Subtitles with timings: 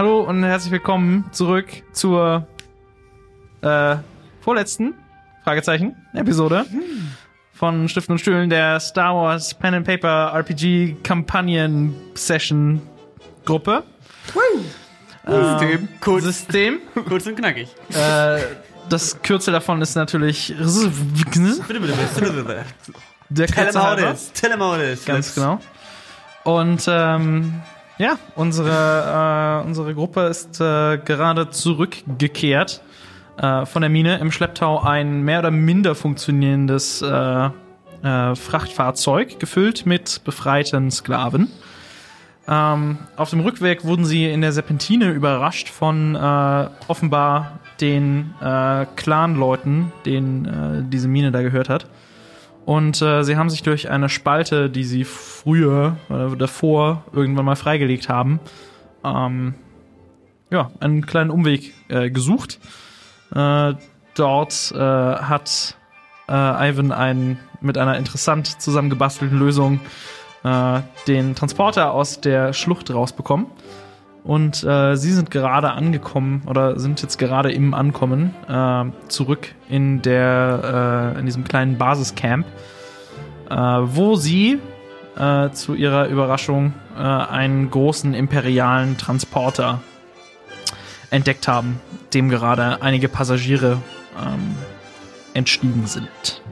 [0.00, 2.46] hallo und herzlich willkommen zurück zur
[3.60, 3.96] äh,
[4.40, 4.94] vorletzten
[5.44, 6.64] Fragezeichen Episode
[7.52, 12.80] von Stiften und Stühlen der Star Wars Pen and Paper RPG Kampagnen Session
[13.44, 13.82] Gruppe.
[15.26, 15.88] System.
[16.00, 16.78] Kurz, System.
[17.06, 17.68] kurz und knackig.
[17.90, 18.40] äh,
[18.88, 20.54] das Kürzel davon ist natürlich
[23.28, 24.00] der Kürzel halber.
[24.00, 24.32] Telemodus.
[24.32, 25.04] Telemodus.
[25.04, 25.60] Ganz genau.
[26.44, 27.60] Und ähm,
[28.00, 32.80] ja, unsere, äh, unsere Gruppe ist äh, gerade zurückgekehrt
[33.36, 34.18] äh, von der Mine.
[34.18, 37.50] Im Schlepptau ein mehr oder minder funktionierendes äh,
[38.02, 41.48] äh, Frachtfahrzeug, gefüllt mit befreiten Sklaven.
[42.48, 48.34] Ähm, auf dem Rückweg wurden sie in der Serpentine überrascht von äh, offenbar den
[48.96, 51.86] Clan-Leuten, denen diese Mine da gehört hat.
[52.70, 57.56] Und äh, sie haben sich durch eine Spalte, die sie früher oder davor irgendwann mal
[57.56, 58.38] freigelegt haben,
[59.04, 59.54] ähm,
[60.50, 62.60] ja, einen kleinen Umweg äh, gesucht.
[63.34, 63.74] Äh,
[64.14, 65.76] dort äh, hat
[66.28, 69.80] äh, Ivan ein, mit einer interessant zusammengebastelten Lösung
[70.44, 73.46] äh, den Transporter aus der Schlucht rausbekommen.
[74.22, 80.02] Und äh, sie sind gerade angekommen oder sind jetzt gerade im Ankommen äh, zurück in
[80.02, 82.46] der äh, in diesem kleinen Basiscamp,
[83.48, 84.58] äh, wo sie
[85.16, 89.80] äh, zu ihrer Überraschung äh, einen großen imperialen Transporter
[91.10, 91.80] entdeckt haben,
[92.14, 93.78] dem gerade einige Passagiere
[94.18, 94.54] ähm,
[95.34, 96.42] entstiegen sind.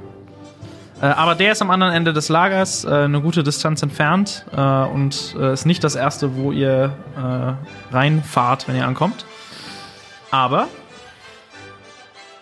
[1.01, 4.61] Äh, aber der ist am anderen Ende des Lagers, äh, eine gute Distanz entfernt äh,
[4.61, 9.25] und äh, ist nicht das erste, wo ihr äh, reinfahrt, wenn ihr ankommt.
[10.31, 10.69] Aber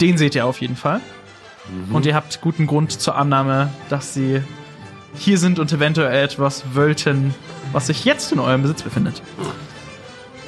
[0.01, 1.01] den seht ihr auf jeden Fall.
[1.91, 4.41] Und ihr habt guten Grund zur Annahme, dass sie
[5.15, 7.35] hier sind und eventuell etwas wollten,
[7.73, 9.21] was sich jetzt in eurem Besitz befindet.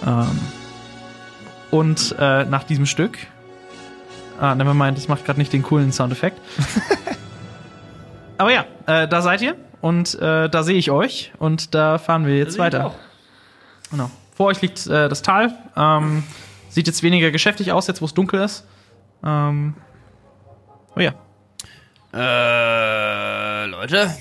[0.07, 0.39] Ähm,
[1.73, 3.19] und nach diesem Stück.
[4.41, 6.41] Ah, nevermind, das macht gerade nicht den coolen Soundeffekt.
[8.39, 12.27] Aber ja, äh, da seid ihr und äh, da sehe ich euch und da fahren
[12.27, 12.95] wir jetzt weiter.
[13.91, 14.11] Genau.
[14.35, 15.53] Vor euch liegt äh, das Tal.
[15.77, 16.23] Ähm,
[16.69, 18.65] sieht jetzt weniger geschäftig aus, jetzt wo es dunkel ist.
[19.25, 19.75] Ähm,
[20.97, 21.13] oh ja.
[22.15, 24.15] Äh, Leute,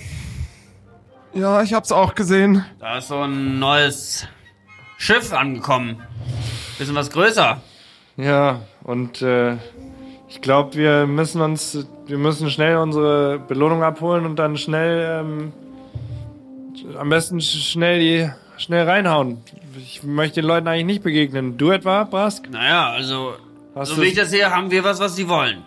[1.33, 2.65] Ja, ich hab's auch gesehen.
[2.79, 4.27] da ist so ein neues
[4.97, 6.01] Schiff angekommen.
[6.77, 7.61] Bisschen was größer.
[8.17, 9.57] Ja, und äh,
[10.29, 15.53] ich glaube, wir müssen uns, wir müssen schnell unsere Belohnung abholen und dann schnell, ähm,
[16.97, 19.37] am besten sch- schnell die, schnell reinhauen.
[19.77, 21.57] Ich möchte den Leuten eigentlich nicht begegnen.
[21.57, 22.49] Du etwa, Brask?
[22.49, 23.33] Naja, also,
[23.75, 25.63] Hast so wie ich das sehe, haben wir was, was sie wollen.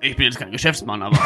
[0.00, 1.18] Ich bin jetzt kein Geschäftsmann, aber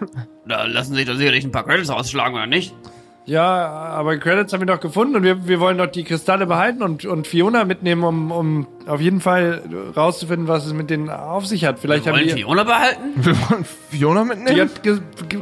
[0.46, 2.74] da lassen sich doch sicherlich ein paar Credits rausschlagen, oder nicht?
[3.24, 6.82] Ja, aber Credits haben wir doch gefunden und wir, wir wollen doch die Kristalle behalten
[6.82, 9.62] und, und Fiona mitnehmen, um, um auf jeden Fall
[9.96, 11.78] rauszufinden, was es mit denen auf sich hat.
[11.78, 13.00] Vielleicht Wir haben wollen die, Fiona behalten?
[13.16, 14.54] Wir wollen Fiona mitnehmen.
[14.56, 15.40] die hat ge, ge,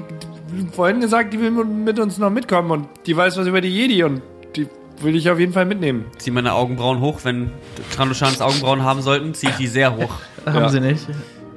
[0.72, 4.04] vorhin gesagt, die will mit uns noch mitkommen und die weiß was über die Jedi
[4.04, 4.20] und
[4.56, 4.68] die
[5.00, 6.04] will ich auf jeden Fall mitnehmen.
[6.18, 7.50] Zieh meine Augenbrauen hoch, wenn
[7.94, 10.12] Trandoshans Augenbrauen haben sollten, ziehe ich die sehr hoch.
[10.46, 11.06] Haben sie nicht.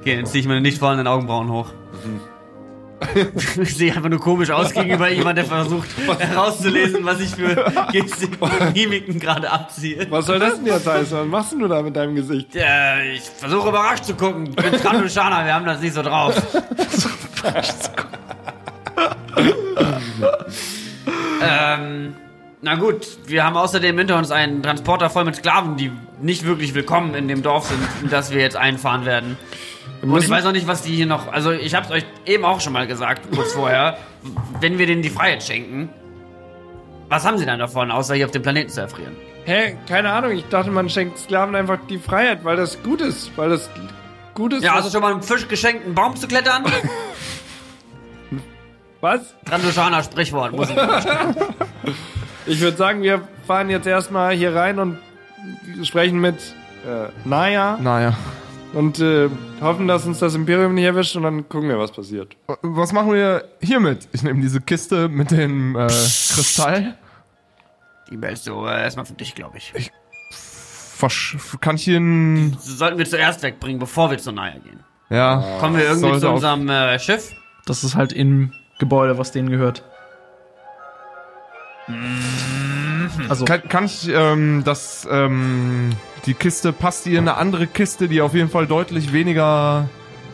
[0.00, 1.70] Okay, dann ziehe ich meine nicht vorhandenen Augenbrauen hoch.
[3.60, 5.88] ich sehe einfach nur komisch aus gegenüber jemand, der versucht
[6.18, 7.54] herauszulesen, was ich für
[7.92, 10.06] Gestik und Mimiken gerade abziehe.
[10.10, 11.18] Was soll das denn jetzt heißen?
[11.18, 12.54] Was machst du da mit deinem Gesicht?
[12.54, 14.46] Äh, ich versuche überrascht zu gucken.
[14.48, 16.34] Ich bin Trandoshaner, wir haben das nicht so drauf.
[21.42, 22.14] ähm,
[22.62, 26.74] na gut, wir haben außerdem hinter uns einen Transporter voll mit Sklaven, die nicht wirklich
[26.74, 29.36] willkommen in dem Dorf sind, in das wir jetzt einfahren werden.
[30.12, 31.32] Und ich weiß auch nicht, was die hier noch.
[31.32, 33.96] Also, ich hab's euch eben auch schon mal gesagt, kurz vorher.
[34.60, 35.88] Wenn wir denen die Freiheit schenken,
[37.08, 39.14] was haben sie dann davon, außer hier auf dem Planeten zu erfrieren?
[39.44, 39.76] Hä?
[39.86, 40.32] Keine Ahnung.
[40.32, 43.30] Ich dachte, man schenkt Sklaven einfach die Freiheit, weil das gut ist.
[43.36, 43.68] Weil das
[44.34, 44.62] gut ist.
[44.64, 46.64] Ja, was- also schon mal einem Fisch geschenkt, einen Baum zu klettern?
[49.00, 49.34] was?
[49.44, 50.76] Trandoshaner Sprichwort, muss ich
[52.46, 54.98] Ich würde sagen, wir fahren jetzt erstmal hier rein und
[55.82, 56.36] sprechen mit
[56.86, 58.14] äh, Naya Naja.
[58.74, 59.28] Und äh,
[59.60, 62.36] hoffen, dass uns das Imperium nicht erwischt und dann gucken wir, was passiert.
[62.62, 64.08] Was machen wir hiermit?
[64.12, 66.96] Ich nehme diese Kiste mit dem äh, Kristall.
[68.10, 69.72] Die behältst du äh, erstmal für dich, glaube ich.
[70.30, 71.86] Versch kann ich.
[71.86, 74.80] Das sollten wir zuerst wegbringen, bevor wir zu Naya gehen.
[75.10, 75.58] Ja.
[75.60, 77.30] Kommen wir irgendwie zu unserem äh, Schiff?
[77.66, 79.82] Das ist halt im Gebäude, was denen gehört.
[83.28, 85.90] Also, Kann, kann ich ähm, das, ähm,
[86.26, 89.88] die Kiste, passt die in eine andere Kiste, die auf jeden Fall deutlich weniger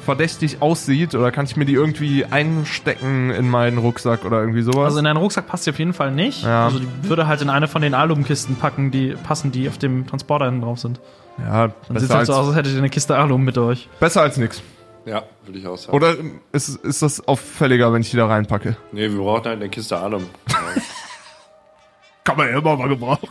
[0.04, 1.14] verdächtig aussieht?
[1.14, 4.87] Oder kann ich mir die irgendwie einstecken in meinen Rucksack oder irgendwie sowas?
[4.87, 6.44] Also in deinen Rucksack passt die auf jeden Fall nicht.
[6.44, 6.64] Ja.
[6.66, 10.06] Also die würde halt in eine von den Alumkisten packen, die passen, die auf dem
[10.06, 11.00] Transporter hinten drauf sind.
[11.38, 13.58] ja, Dann sieht besser halt so als, aus, als hättet ihr eine Kiste Alum mit
[13.58, 13.88] euch.
[14.00, 14.62] besser als nix.
[15.06, 15.96] Ja, würde ich auch sagen.
[15.96, 16.14] Oder
[16.52, 18.76] ist, ist das auffälliger, wenn ich die da reinpacke?
[18.93, 20.26] Nee, wir brauchen halt eine Kiste Alum.
[22.25, 23.28] Kann man ja immer mal gebrauchen.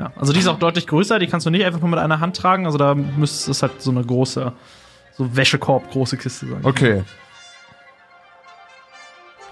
[0.00, 0.12] Ja.
[0.16, 2.36] Also die ist auch deutlich größer, die kannst du nicht einfach nur mit einer Hand
[2.36, 2.64] tragen.
[2.64, 4.52] Also da müsste es halt so eine große,
[5.12, 6.60] so Wäschekorb große Kiste sein.
[6.62, 7.02] Okay.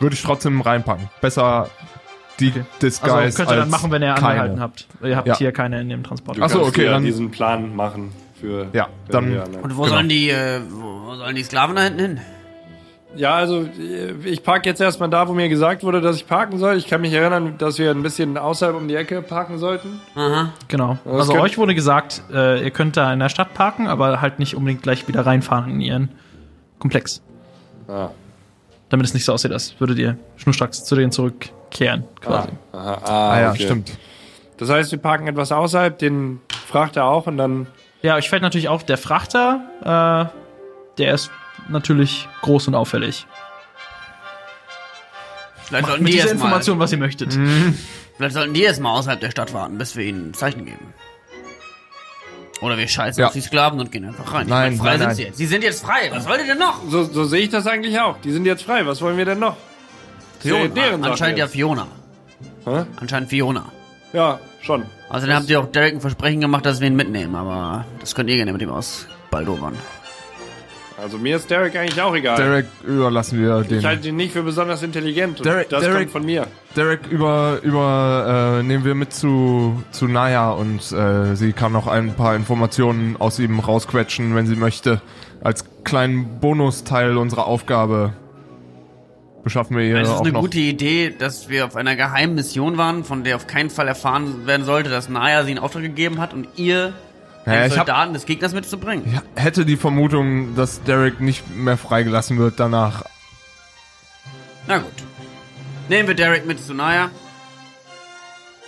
[0.00, 1.10] Würde ich trotzdem reinpacken.
[1.20, 1.68] Besser
[2.40, 4.26] die Disguise Also könnt ihr dann machen, wenn ihr keine.
[4.28, 4.86] angehalten habt.
[5.02, 5.36] Ihr habt Ja.
[5.36, 6.38] hier keine in dem Transporter.
[6.40, 8.68] Du Ach so, kannst okay, dann- diesen Plan machen für.
[8.72, 9.94] Ja, dann- Und wo Genau.
[9.96, 12.20] sollen die, äh, wo sollen die Sklaven da hinten hin?
[13.16, 16.58] Ja, also äh, ich parke jetzt erstmal da, wo mir gesagt wurde, dass ich parken
[16.58, 16.76] soll.
[16.76, 20.00] Ich kann mich erinnern, dass wir ein bisschen außerhalb um die Ecke parken sollten.
[20.14, 20.52] Aha.
[20.68, 20.98] Genau.
[21.04, 24.38] Das Also euch wurde gesagt, äh, ihr könnt da in der Stadt parken, aber halt
[24.38, 26.08] nicht unbedingt gleich wieder reinfahren in ihren
[26.78, 27.22] Komplex.
[27.88, 28.10] Ah,
[28.90, 32.50] Damit es nicht so aussieht, als würdet ihr schnurstracks zu denen zurückkehren, quasi.
[32.72, 33.64] aha, ah, Ah ja, okay.
[33.64, 33.98] stimmt.
[34.58, 37.66] Das heißt, wir parken etwas außerhalb, den fragt er auch und dann.
[38.02, 39.60] Ja, euch fällt natürlich auf, der Frachter,
[40.30, 41.30] äh, der ist
[41.68, 43.26] natürlich groß und auffällig.
[45.64, 47.32] Vielleicht sollten Mit die dieser erst mal, Information, was ihr möchtet.
[48.16, 50.94] vielleicht sollten die erst mal außerhalb der Stadt warten, bis wir ihnen ein Zeichen geben.
[52.60, 53.28] Oder wir scheißen Ja.
[53.28, 54.42] auf die Sklaven und gehen einfach rein.
[54.46, 55.16] Ich Nein, meine, frei nein, sind nein.
[55.16, 55.36] sie jetzt.
[55.36, 56.10] Sie sind jetzt frei.
[56.10, 56.80] Was wollt ihr denn noch?
[56.88, 58.16] So, so sehe ich das eigentlich auch.
[58.22, 58.84] Die sind jetzt frei.
[58.86, 59.56] Was wollen wir denn noch?
[60.38, 60.68] Das Fiona.
[60.68, 61.46] deren Anscheinend ja.
[61.46, 61.86] Fiona.
[62.64, 62.84] Hä?
[62.96, 63.66] Anscheinend Fiona.
[64.12, 64.86] Ja, schon.
[65.08, 68.28] Außerdem habt ihr auch Derek ein Versprechen gemacht, dass wir ihn mitnehmen, aber das könnt
[68.30, 69.76] ihr gerne mit ihm aus Baldovern.
[71.00, 72.36] Also mir ist Derek eigentlich auch egal.
[72.36, 73.78] Derek überlassen wir den.
[73.78, 75.38] Ich halte ihn nicht für besonders intelligent.
[75.38, 76.46] Und Derek- das Derek- kommt von mir.
[76.74, 81.86] Derek über, über äh, nehmen wir mit zu, zu Naya und äh, sie kann noch
[81.86, 85.00] ein paar Informationen aus ihm rausquetschen, wenn sie möchte.
[85.42, 88.12] Als kleinen Bonusteil unserer Aufgabe
[89.44, 90.40] beschaffen wir ihr Es ist auch eine noch.
[90.40, 94.46] gute Idee, dass wir auf einer geheimen Mission waren, von der auf keinen Fall erfahren
[94.46, 96.92] werden sollte, dass Naya sie in Auftrag gegeben hat und ihr
[97.54, 99.20] Ja, den ich hab- Soldaten des Gegners mitzubringen.
[99.36, 103.04] ich hätte die Vermutung, dass Derek nicht mehr freigelassen wird danach.
[104.66, 104.92] Na gut.
[105.88, 107.10] Nehmen wir Derek mit zu Naya.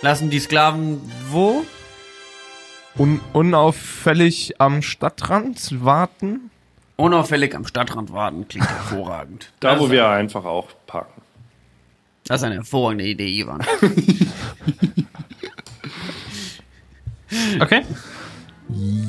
[0.01, 0.99] Lassen die Sklaven
[1.29, 1.63] wo?
[2.97, 6.49] Un unauffällig am Stadtrand warten.
[6.97, 8.47] Unauffällig am Stadtrand warten.
[8.47, 9.51] Klingt hervorragend.
[9.59, 11.21] Da, das, wo wir einfach auch parken.
[12.25, 13.63] Das ist eine hervorragende Idee, Ivan.
[17.61, 17.83] Okay.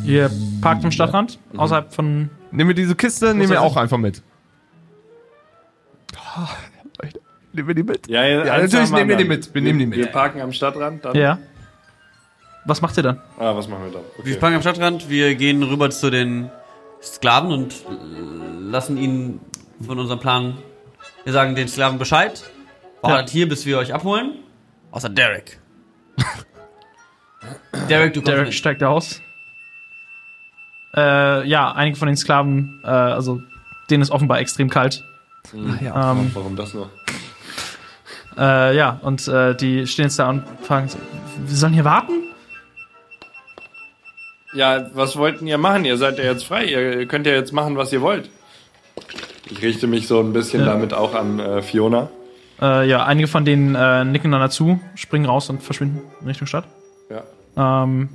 [0.05, 0.31] Ihr
[0.61, 2.31] parkt am Stadtrand, außerhalb von.
[2.51, 4.23] Nehmen wir diese Kiste, nehmen wir auch einfach mit.
[7.03, 7.21] Leute,
[7.53, 8.09] Nehmen wir die mit?
[8.09, 9.55] Ja, Ja, eins natürlich nehmen wir die mit.
[9.55, 9.99] Wir nehmen die mit.
[9.99, 11.05] Wir parken am Stadtrand.
[11.05, 11.15] Dann.
[11.15, 11.39] Ja.
[12.65, 13.21] Was macht ihr dann?
[13.39, 14.03] Ah, was machen wir dann?
[14.25, 14.41] Wir Okay.
[14.41, 16.51] fangen am Stadtrand, wir gehen rüber zu den
[17.03, 19.41] Sklaven und äh, lassen ihnen
[19.85, 20.57] von unserem Plan.
[21.25, 22.43] Wir sagen den Sklaven Bescheid.
[23.01, 24.39] Wartet hier, bis wir euch abholen.
[24.93, 25.59] Außer Derek.
[27.89, 28.55] Derek, du kommst Derek mit.
[28.55, 29.21] steigt aus.
[30.95, 33.41] Äh, ja, einige von den Sklaven, äh, also
[33.91, 35.05] denen ist offenbar extrem kalt.
[35.81, 36.13] Ja.
[36.13, 36.91] Ähm, Warum das nur?
[38.39, 40.99] äh, ja, und äh, die stehen jetzt da und fragen so,
[41.47, 42.13] wir sollen hier warten?
[44.55, 45.85] Ja, was wollten ihr machen?
[45.87, 46.67] Ihr seid ja jetzt frei.
[46.67, 48.29] Ihr könnt ja jetzt machen, was ihr wollt.
[49.51, 50.67] Ich richte mich so ein bisschen Ja.
[50.67, 52.09] damit auch an äh, Fiona.
[52.61, 56.47] Äh, ja, einige von denen äh, nicken dann dazu, springen raus und verschwinden in Richtung
[56.47, 56.65] Stadt.
[57.57, 57.83] Ja.
[57.85, 58.11] Ähm,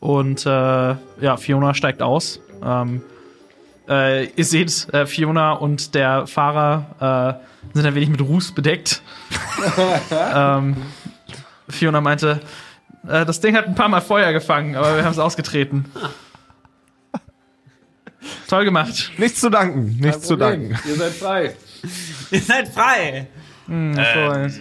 [0.00, 2.40] und äh, ja, Fiona steigt aus.
[2.62, 3.02] Ähm,
[3.88, 7.40] äh, ihr seht, äh, Fiona und der Fahrer
[7.72, 9.02] äh, sind ein wenig mit Ruß bedeckt.
[10.34, 10.76] ähm,
[11.68, 12.40] Fiona meinte,
[13.08, 15.86] äh, das Ding hat ein paar Mal Feuer gefangen, aber wir haben es ausgetreten.
[18.48, 19.12] Toll gemacht.
[19.18, 20.76] Nichts zu danken, nichts zu danken.
[20.86, 21.54] Ihr seid frei.
[22.30, 23.26] Ihr seid frei.
[23.68, 24.60] Hervorragend.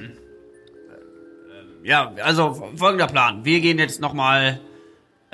[1.83, 3.45] Ja, also folgender Plan.
[3.45, 4.59] Wir gehen jetzt nochmal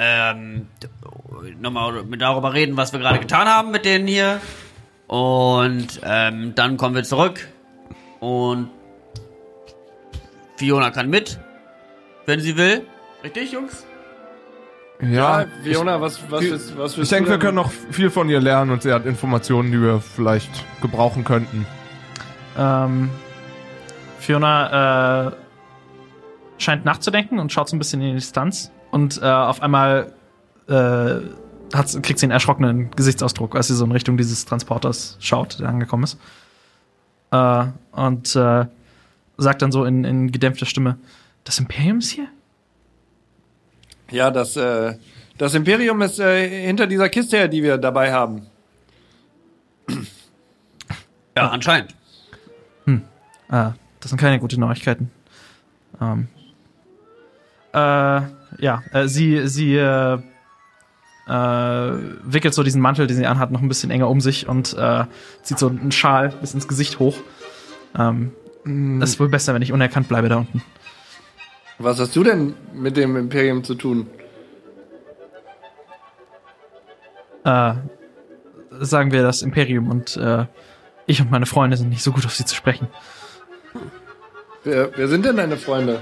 [0.02, 0.68] ähm,
[1.60, 4.42] nochmal darüber reden, was wir gerade getan haben mit denen hier.
[5.06, 7.48] Und ähm, dann kommen wir zurück.
[8.20, 8.70] Und
[10.58, 11.40] Fiona kann mit,
[12.26, 12.88] wenn sie will.
[13.24, 13.86] Richtig, Jungs?
[15.02, 18.40] Ja, Ja, Fiona, was, was, ist, was ich denke, wir können noch viel von ihr
[18.40, 20.50] lernen und sie hat Informationen, die wir vielleicht
[20.82, 21.66] gebrauchen könnten.
[22.58, 23.10] Ähm,
[24.20, 25.32] Fiona äh,
[26.58, 28.72] scheint nachzudenken und schaut so ein bisschen in die Distanz.
[28.92, 30.14] Und äh, auf einmal
[30.68, 31.16] äh,
[31.74, 35.70] hat, kriegt sie einen erschrockenen Gesichtsausdruck, als sie so in Richtung dieses Transporters schaut, der
[35.70, 36.18] angekommen ist.
[37.32, 38.66] Äh, und äh,
[39.38, 40.98] sagt dann so in, in gedämpfter Stimme:
[41.44, 42.28] Das Imperium ist hier?
[44.12, 44.96] Ja, das, äh,
[45.38, 48.48] das Imperium ist äh, hinter dieser Kiste her, die wir dabei haben.
[51.34, 51.96] Ja, anscheinend.
[53.52, 55.12] Ah, das sind keine guten Neuigkeiten.
[56.00, 56.30] Ähm,
[57.74, 58.22] äh,
[58.60, 60.20] ja, äh, sie, sie äh,
[61.28, 61.92] äh,
[62.24, 65.06] wickelt so diesen Mantel, den sie anhat, noch ein bisschen enger um sich und äh,
[65.44, 67.18] zieht so einen Schal bis ins Gesicht hoch.
[67.98, 68.32] Ähm,
[69.00, 70.62] Das ist wohl besser, wenn ich unerkannt bleibe da unten.
[71.80, 74.08] Was hast du denn mit dem Imperium zu tun?
[77.44, 77.74] Äh,
[78.80, 80.46] sagen wir das Imperium und äh,
[81.08, 82.88] ich und meine Freunde sind nicht so gut auf sie zu sprechen.
[84.64, 86.02] Wer, wer sind denn deine Freunde?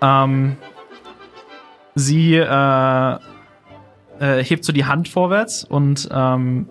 [0.00, 0.56] Ähm,
[1.98, 3.18] sie äh,
[4.20, 6.68] äh, hebt so die Hand vorwärts und ähm,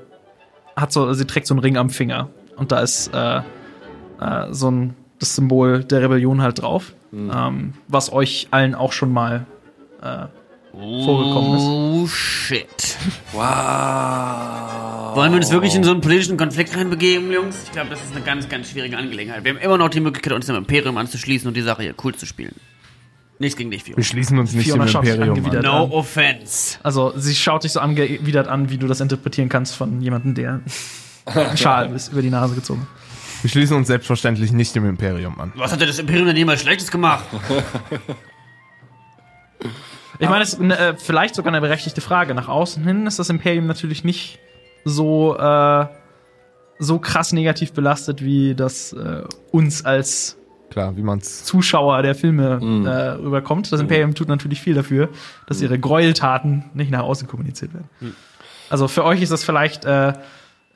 [0.75, 3.37] hat so, sie trägt so einen Ring am Finger und da ist äh,
[4.19, 9.11] äh, so ein das Symbol der Rebellion halt drauf, ähm, was euch allen auch schon
[9.11, 9.47] mal
[10.01, 10.27] äh,
[10.71, 11.63] vorgekommen ist.
[11.63, 12.97] Oh, shit.
[13.31, 15.15] Wow.
[15.15, 17.63] Wollen wir uns wirklich in so einen politischen Konflikt reinbegeben, Jungs?
[17.63, 19.43] Ich glaube, das ist eine ganz, ganz schwierige Angelegenheit.
[19.43, 22.13] Wir haben immer noch die Möglichkeit, uns dem Imperium anzuschließen und die Sache hier cool
[22.13, 22.53] zu spielen.
[23.39, 23.97] Nichts gegen dich, Fiona.
[23.97, 25.61] Wir schließen uns nicht Fiona dem Imperium an.
[25.61, 25.91] No an.
[25.91, 26.79] offense.
[26.81, 30.61] Also sie schaut dich so angewidert an, wie du das interpretieren kannst von jemandem, der
[31.55, 32.87] Schal ist über die Nase gezogen.
[33.41, 35.53] Wir schließen uns selbstverständlich nicht dem Imperium an.
[35.55, 37.25] Was hat denn das Imperium denn jemals Schlechtes gemacht?
[40.19, 42.33] Ich meine, es ist äh, vielleicht sogar eine berechtigte Frage.
[42.33, 44.39] Nach außen hin ist das Imperium natürlich nicht
[44.83, 45.85] so, äh,
[46.79, 50.37] so krass negativ belastet, wie das äh, uns als
[50.69, 51.43] Klar, wie man's.
[51.43, 53.71] Zuschauer der Filme äh, rüberkommt.
[53.71, 55.09] Das Imperium tut natürlich viel dafür,
[55.45, 57.89] dass ihre Gräueltaten nicht nach außen kommuniziert werden.
[58.69, 60.13] Also für euch ist das vielleicht äh,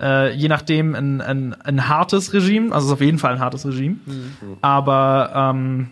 [0.01, 3.39] äh, je nachdem ein, ein, ein hartes Regime, also es ist auf jeden Fall ein
[3.39, 3.97] hartes Regime.
[4.61, 5.89] Aber ähm,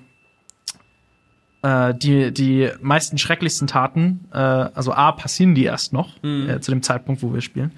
[1.61, 6.71] äh, die, die meisten schrecklichsten Taten, äh, also A, passieren die erst noch, äh, zu
[6.71, 7.71] dem Zeitpunkt, wo wir spielen.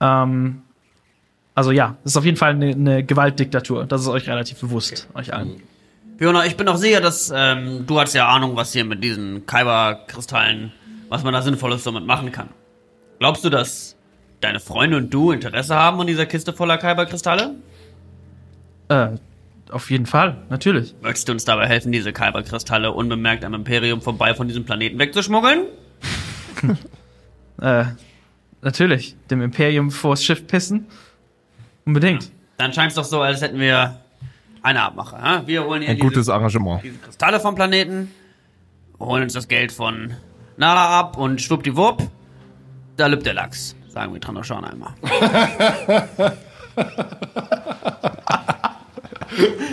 [0.00, 0.62] Ähm,
[1.54, 3.84] also ja, es ist auf jeden Fall eine, eine Gewaltdiktatur.
[3.86, 5.62] Das ist euch relativ bewusst, euch allen.
[6.18, 9.44] Fiona, ich bin auch sicher, dass ähm, du hast ja Ahnung, was hier mit diesen
[9.46, 10.72] Kyber-Kristallen,
[11.08, 12.48] was man da Sinnvolles damit machen kann.
[13.18, 13.96] Glaubst du, dass
[14.40, 17.54] deine Freunde und du Interesse haben an dieser Kiste voller Kyber-Kristalle?
[18.88, 19.08] Äh,
[19.70, 20.94] auf jeden Fall, natürlich.
[21.02, 25.66] Möchtest du uns dabei helfen, diese Kyber-Kristalle unbemerkt am Imperium vorbei von diesem Planeten wegzuschmuggeln?
[27.60, 27.84] Äh,
[28.62, 29.14] natürlich.
[29.30, 30.86] Dem Imperium vors Schiff pissen.
[31.84, 32.30] Unbedingt.
[32.58, 33.96] Dann scheint es doch so, als hätten wir
[34.62, 35.16] eine Abmache.
[35.20, 35.42] hä?
[35.46, 36.82] Wir holen hier Ein diese, gutes Arrangement.
[36.82, 38.12] diese Kristalle vom Planeten,
[39.00, 40.14] holen uns das Geld von
[40.56, 42.02] Nara ab und schwuppdiwupp,
[42.96, 44.92] da lübt der Lachs, sagen wir Trandoshan einmal.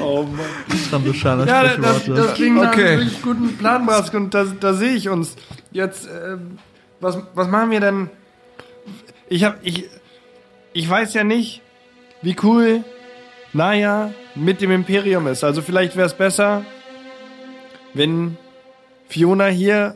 [0.01, 0.45] Oh Mann.
[0.89, 2.87] Trandoshaner Ja, das, das, das klingt nach Okay.
[2.93, 5.35] einem wirklich guten Plan, Brask, und da, da sehe ich uns.
[5.71, 6.57] Jetzt, ähm,
[7.01, 8.09] was, was machen wir denn?
[9.27, 9.89] Ich hab, ich,
[10.73, 11.61] ich weiß ja nicht,
[12.21, 12.83] wie cool
[13.53, 15.43] Naya mit dem Imperium ist.
[15.43, 16.65] Also vielleicht wäre es besser,
[17.93, 18.37] wenn
[19.07, 19.95] Fiona hier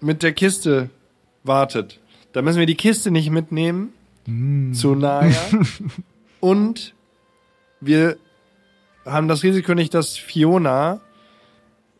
[0.00, 0.90] mit der Kiste
[1.42, 2.00] wartet.
[2.32, 3.92] Da müssen wir die Kiste nicht mitnehmen
[4.72, 5.36] zu Naya.
[6.40, 6.94] Und
[7.80, 8.16] wir
[9.04, 11.00] haben das Risiko nicht, dass Fiona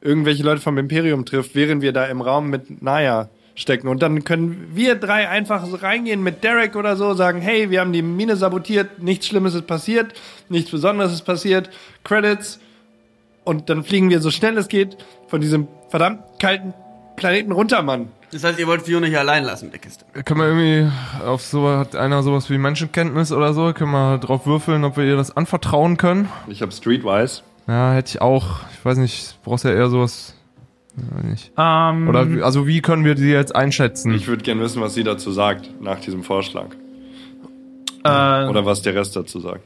[0.00, 3.88] irgendwelche Leute vom Imperium trifft, während wir da im Raum mit Naya stecken.
[3.88, 7.80] Und dann können wir drei einfach so reingehen mit Derek oder so, sagen, hey, wir
[7.80, 10.12] haben die Mine sabotiert, nichts Schlimmes ist passiert,
[10.49, 11.70] nichts Besonderes ist passiert,
[12.02, 12.61] Credits.
[13.44, 14.96] Und dann fliegen wir so schnell es geht
[15.28, 16.75] von diesem verdammt kalten
[17.16, 18.08] Planeten runter, Mann.
[18.32, 20.04] Das heißt, ihr wollt Fiona hier allein lassen mit der Kiste.
[20.25, 20.90] Können wir irgendwie
[21.25, 23.73] auf so, hat einer sowas wie Menschenkenntnis oder so?
[23.73, 26.28] Können wir drauf würfeln, ob wir ihr das anvertrauen können?
[26.49, 27.42] Ich habe Streetwise.
[27.68, 28.61] Ja, hätte ich auch.
[28.73, 30.34] Ich weiß nicht, brauchst ja eher sowas.
[31.58, 34.14] Ähm, Oder wie- also wie können wir die jetzt einschätzen?
[34.14, 36.66] Ich würde gern wissen, was sie dazu sagt, nach diesem Vorschlag.
[38.04, 38.08] äh,
[38.48, 39.62] Oder was der Rest dazu sagt.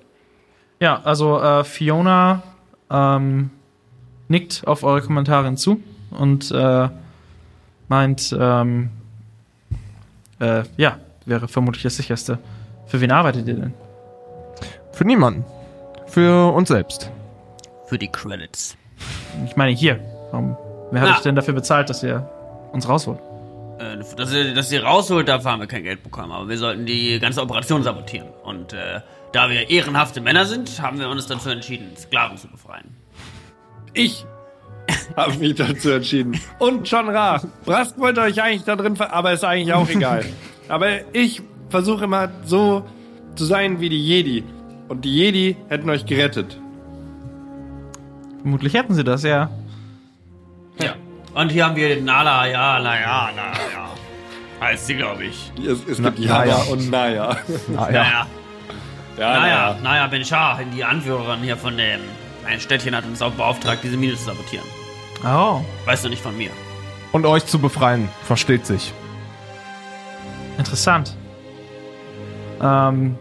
[0.81, 2.43] ja, also äh, Fiona
[2.91, 3.51] ähm,
[4.29, 6.89] nickt auf eure Kommentare hinzu und äh,
[7.89, 8.91] meint, ähm,
[10.41, 12.39] äh, ja, wäre vermutlich das sicherste.
[12.87, 13.75] Für wen arbeitet ihr denn?
[14.93, 15.45] Für niemanden.
[16.07, 17.11] Für uns selbst.
[17.87, 18.77] Für die Credits.
[19.45, 20.01] Ich meine hier.
[20.31, 20.57] Warum,
[20.91, 22.29] wer hat euch denn dafür bezahlt, dass ihr
[22.73, 23.19] uns rausholt?
[23.79, 26.33] Äh, dass, ihr, dass ihr rausholt, dafür haben wir kein Geld bekommen.
[26.33, 28.29] Aber wir sollten die ganze Operation sabotieren.
[28.43, 29.01] Und äh,
[29.33, 32.97] da wir ehrenhafte Männer sind, haben wir uns dazu entschieden, Sklaven zu befreien.
[33.95, 34.25] Ich
[35.17, 36.41] habe mich dazu entschieden.
[36.59, 37.41] Und John Ra.
[37.65, 40.25] Brask wollte euch eigentlich da drin, ver aber ist eigentlich auch egal.
[40.69, 41.41] Aber ich
[41.71, 42.85] versuche immer so
[43.37, 44.45] zu sein wie die Jedi.
[44.89, 46.61] Und die Jedi hätten euch gerettet.
[48.43, 49.51] Vermutlich hätten sie das, ja.
[51.35, 53.43] Und hier haben wir den Nala, ja, na ja, na
[53.73, 53.89] ja.
[54.61, 55.53] Heißt sie, glaube ich.
[55.59, 56.73] Es, es Na- gibt Jaya Naya.
[56.73, 57.31] und Naya.
[57.31, 57.37] Ah,
[57.69, 58.27] Naja.
[59.17, 62.01] Ja, Naja, naja, Ben Shah, die Anführerin hier von dem
[62.47, 64.65] ein Städtchen hat uns auch beauftragt, diese Mine zu sabotieren.
[65.25, 66.51] Oh, Weißt du nicht von mir?
[67.13, 68.93] Und euch zu befreien, versteht sich.
[70.57, 71.15] interessant.
[72.63, 73.17] Ähm,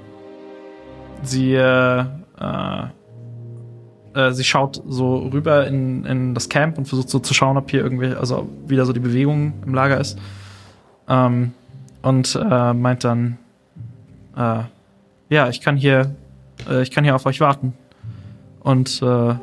[1.23, 2.05] sie, äh, äh,
[4.17, 7.69] äh, sie schaut so rüber in, in das Camp und versucht so zu schauen, ob
[7.69, 10.17] hier irgendwie, also wieder so die Bewegung im Lager ist.
[11.07, 11.53] Ähm,
[12.01, 13.37] und äh, meint dann,
[14.35, 14.63] äh,
[15.29, 16.15] ja, ich kann hier,
[16.67, 17.73] äh, ich kann hier auf euch warten.
[18.61, 19.35] Und äh,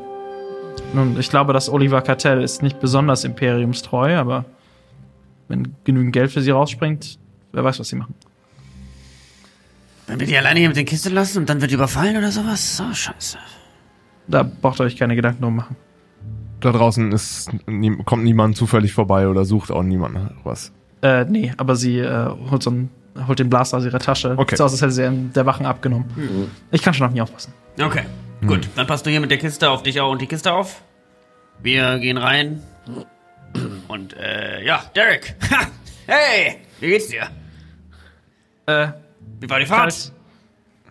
[0.92, 4.44] nun, ich glaube, das Oliver Kartell ist nicht besonders imperiumstreu, aber
[5.48, 7.18] wenn genügend Geld für sie rausspringt,
[7.52, 8.14] wer weiß, was sie machen.
[10.06, 12.82] Wenn wir die alleine hier mit den Kisten lassen und dann wird überfallen oder sowas?
[12.84, 13.38] Oh, scheiße.
[14.28, 15.76] Da braucht ihr euch keine Gedanken drum machen.
[16.60, 17.50] Da draußen ist,
[18.06, 20.72] kommt niemand zufällig vorbei oder sucht auch niemand was.
[21.02, 22.90] Äh, nee, aber sie äh, holt so einen,
[23.28, 24.34] holt den Blaster aus ihrer Tasche.
[24.38, 24.56] Okay.
[24.56, 26.06] Sieht aus, als hätte sie der Wachen abgenommen.
[26.70, 27.52] Ich kann schon auf nie aufpassen.
[27.78, 28.04] Okay,
[28.46, 28.66] gut.
[28.76, 30.82] Dann passt du hier mit der Kiste auf dich auch und die Kiste auf.
[31.62, 32.62] Wir gehen rein.
[33.88, 35.36] Und, äh, ja, Derek.
[35.50, 35.66] Ha!
[36.06, 37.28] hey, wie geht's dir?
[38.66, 38.88] Äh,
[39.40, 39.82] Wie war die Fahrt?
[39.82, 40.12] kalt.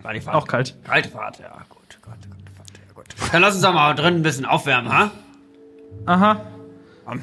[0.04, 0.36] War die Fahrt?
[0.36, 0.78] Auch kalt.
[0.84, 1.52] Kalte Fahrt, ja,
[3.32, 5.12] Dann lass uns doch mal drin ein bisschen aufwärmen, ha?
[6.06, 6.42] Aha.
[7.06, 7.22] Komm.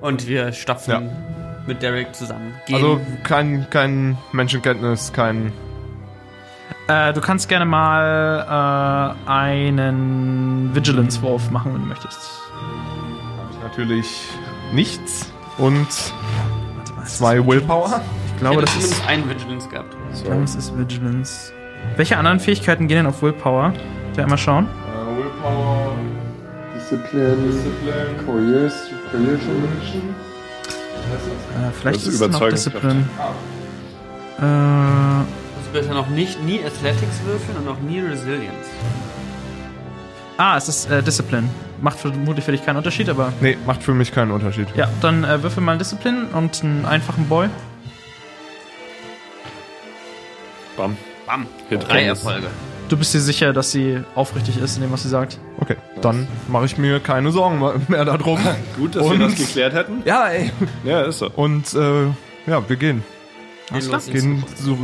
[0.00, 1.02] Und wir stapfen Ja.
[1.66, 2.54] mit Derek zusammen.
[2.66, 2.76] Gehen.
[2.76, 5.52] Also kein, kein Menschenkenntnis, kein.
[6.86, 12.18] Äh, du kannst gerne mal äh, einen Vigilance-Wurf machen, wenn du möchtest.
[13.62, 14.28] Natürlich
[14.72, 15.30] nichts.
[15.58, 15.86] Und
[16.76, 18.00] Warte mal, zwei Willpower.
[18.26, 19.96] Ich ich glaube, hätte das ist, einen Vigilance gehabt.
[20.14, 21.52] ich glaube, das ist Vigilance.
[21.96, 23.72] Welche anderen Fähigkeiten gehen denn auf Willpower?
[24.12, 24.68] Ich einmal schauen.
[25.16, 25.92] Willpower,
[26.74, 30.14] Discipline, Discipline, Coercion, Coercion.
[31.10, 32.48] Äh, vielleicht Das ist ist es noch.
[32.48, 33.08] Discipline.
[34.38, 35.24] Äh, Du
[35.60, 38.68] musst besser noch nicht nie Athletics würfeln und noch nie Resilience.
[40.36, 41.48] ah, es ist äh, Discipline.
[41.80, 44.68] Macht vermutlich für dich keinen Unterschied, aber Nee, macht für mich keinen Unterschied.
[44.76, 47.48] ja, dann äh, würfel mal Discipline und einen einfachen Boy.
[50.76, 50.96] Bam.
[51.28, 51.46] Bam.
[51.68, 52.04] Hit Drei.
[52.04, 52.46] Erfolge.
[52.88, 55.38] Du bist dir sicher, dass sie aufrichtig ist in dem, was sie sagt?
[55.60, 58.38] Okay, dann mache ich mir keine Sorgen mehr darum.
[58.78, 60.02] Gut, dass Und- wir das geklärt hätten.
[60.06, 60.50] ja, ey.
[60.84, 61.28] Ja, ist so.
[61.30, 62.06] Und äh,
[62.46, 63.04] ja, wir gehen.
[63.70, 64.78] Gehen los ins Gehen so,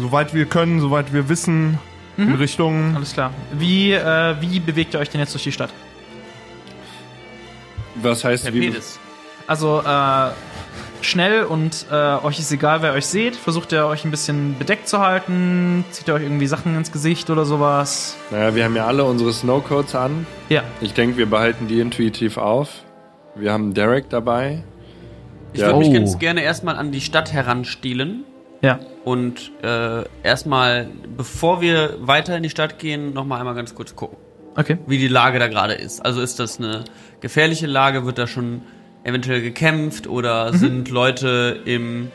[0.00, 1.78] so weit wir können, so weit wir wissen,
[2.16, 2.96] in Richtung.
[2.96, 3.30] Alles klar.
[3.52, 5.70] Wie, äh, wie bewegt ihr euch denn jetzt durch die Stadt?
[7.96, 8.60] Was heißt Per wie?
[8.70, 8.98] Pedis.
[9.46, 10.28] Also, äh,
[11.04, 13.36] schnell und äh, euch ist egal, wer euch seht.
[13.36, 15.84] Versucht ihr euch ein bisschen bedeckt zu halten?
[15.90, 18.16] Zieht ihr euch irgendwie Sachen ins Gesicht oder sowas?
[18.30, 20.26] Naja, wir haben ja alle unsere Snowcoats an.
[20.48, 20.62] Ja.
[20.80, 22.82] Ich denke, wir behalten die intuitiv auf.
[23.34, 24.62] Wir haben Derek dabei.
[25.52, 25.66] Ich Ja.
[25.68, 25.92] würde mich Oh.
[25.94, 28.24] ganz gerne erstmal an die Stadt heranstielen
[28.62, 28.78] Ja.
[29.04, 34.16] und äh, erstmal, bevor wir weiter in die Stadt gehen, nochmal einmal ganz kurz gucken,
[34.56, 34.78] Okay.
[34.86, 36.04] wie die Lage da gerade ist.
[36.04, 36.84] Also ist das eine
[37.20, 38.06] gefährliche Lage?
[38.06, 38.62] Wird da schon
[39.04, 42.10] eventuell gekämpft oder sind Leute im.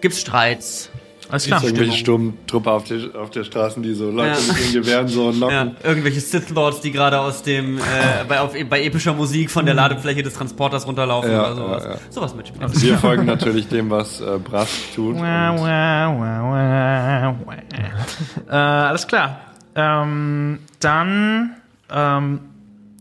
[0.00, 0.90] Gibt's Streits?
[1.30, 1.62] Alles Ist klar.
[1.62, 4.52] irgendwelche Sturmtruppe auf der, auf der Straßen, die so Leute Ja.
[4.54, 5.76] mit den Gewehren so Ja, locken.
[5.84, 7.80] irgendwelche Sith Lords, die gerade aus dem äh,
[8.26, 11.84] bei, auf, bei epischer Musik von der Ladefläche des Transporters runterlaufen Ja, oder sowas.
[11.84, 11.98] ja, ja.
[12.08, 12.72] Sowas mitspielen.
[12.82, 15.16] Wir folgen natürlich dem, was äh, Brass tut.
[15.16, 18.50] Wah, Und wah, wah, wah, wah.
[18.50, 19.40] äh, alles klar.
[19.74, 21.56] Ähm, dann,
[21.92, 22.40] ähm,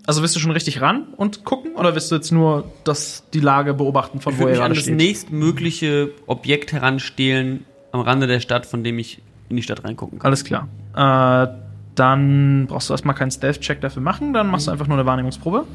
[0.08, 3.40] also willst du schon richtig ran und gucken oder willst du jetzt nur das, die
[3.42, 4.96] Lage beobachten, von Ich wo ihr mich an gerade das steht?
[4.98, 10.28] nächstmögliche Objekt heranstehlen am Rande der Stadt, von dem ich in die Stadt reingucken kann.
[10.28, 10.68] Alles klar.
[10.96, 11.48] Äh,
[11.96, 15.66] dann brauchst du erstmal keinen Stealth-Check dafür machen, dann machst du einfach nur eine Wahrnehmungsprobe.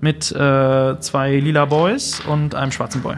[0.00, 3.16] Mit äh, zwei lila Boys und einem schwarzen Boy.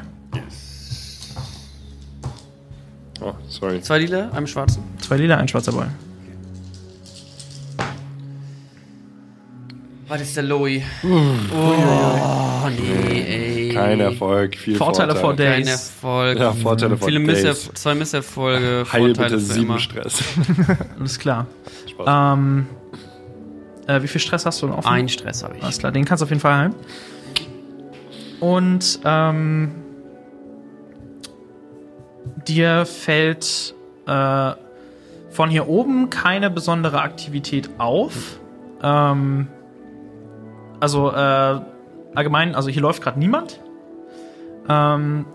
[3.20, 3.80] oh, sorry.
[3.80, 4.82] Zwei Lila, einem schwarzen.
[5.00, 5.86] Zwei lila, ein schwarzer Boy.
[10.08, 10.84] Was ist der Lowy?
[11.02, 13.74] Oh, nee, ey.
[13.74, 15.62] Kein Erfolg, viel Vorteile vor Vorteil.
[15.62, 15.66] Days.
[15.66, 16.38] Kein Erfolg.
[16.38, 17.74] Ja, Vorteile vor Viele Misserf Days.
[17.74, 19.78] zwei Misserfolge, Heil Vorteile bitte für sieben immer.
[19.80, 20.22] Stress.
[20.98, 21.46] Alles klar.
[21.90, 22.06] Spaß.
[22.38, 22.66] Ähm,
[23.88, 24.88] äh, wie viel Stress hast du denn offen?
[24.88, 25.62] Ein Stress habe ich.
[25.64, 26.74] Alles klar, den kannst du auf jeden Fall heilen.
[28.38, 29.72] Und ähm,
[32.46, 33.74] dir fällt
[34.06, 34.52] äh,
[35.30, 38.38] von hier oben keine besondere Aktivität auf.
[38.82, 39.48] Ähm,
[40.80, 41.60] also äh,
[42.14, 43.60] allgemein, also hier läuft gerade niemand.
[44.68, 45.26] Ähm,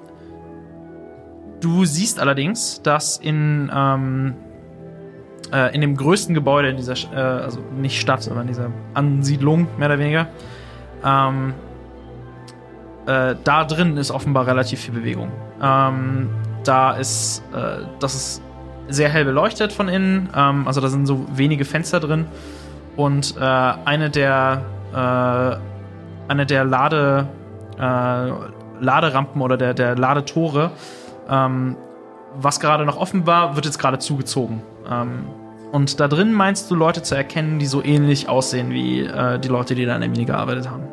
[1.62, 4.36] du siehst allerdings, dass in ähm,
[5.52, 9.88] äh, in dem größten Gebäude in dieser, äh, also nicht Stadt, sondern dieser Ansiedlung, mehr
[9.88, 10.28] oder weniger,
[11.04, 11.54] ähm,
[13.06, 15.32] äh, da drin ist offenbar relativ viel Bewegung.
[15.62, 16.30] Ähm,
[16.64, 18.42] da ist, äh, das ist
[18.88, 20.30] sehr hell beleuchtet von innen.
[20.36, 22.26] Ähm, also da sind so wenige Fenster drin.
[22.96, 25.58] Und äh, eine der äh,
[26.28, 27.28] eine der Lade,
[27.78, 30.72] äh, Laderampen oder der, der Ladetore,
[31.30, 31.76] ähm,
[32.36, 34.62] was gerade noch offen war, wird jetzt gerade zugezogen.
[34.90, 35.26] Ähm,
[35.72, 39.48] und da drin meinst du Leute zu erkennen, die so ähnlich aussehen wie äh, die
[39.48, 40.84] Leute, die da in der Mine gearbeitet haben.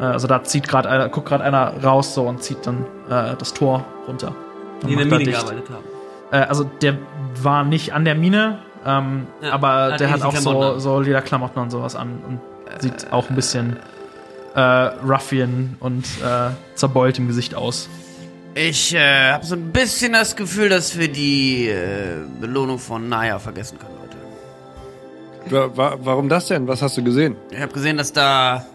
[0.00, 3.36] Äh, also da zieht gerade einer, guckt gerade einer raus so und zieht dann äh,
[3.38, 4.34] das Tor runter.
[4.82, 5.32] Die in der Mine dicht.
[5.32, 5.84] gearbeitet haben.
[6.30, 6.98] Äh, also der
[7.42, 11.70] war nicht an der Mine, ähm, Ja, aber der hat auch so, so Lederklamotten und
[11.70, 12.40] sowas an und
[12.80, 13.76] sieht auch ein bisschen
[14.54, 17.88] äh, Ruffian und äh, zerbeult im Gesicht aus.
[18.54, 23.38] Ich äh, habe so ein bisschen das Gefühl, dass wir die äh, Belohnung von Naya
[23.38, 24.16] vergessen können heute.
[25.54, 26.68] Wa wa warum das denn?
[26.68, 27.36] Was hast du gesehen?
[27.50, 28.66] Ich habe gesehen, dass da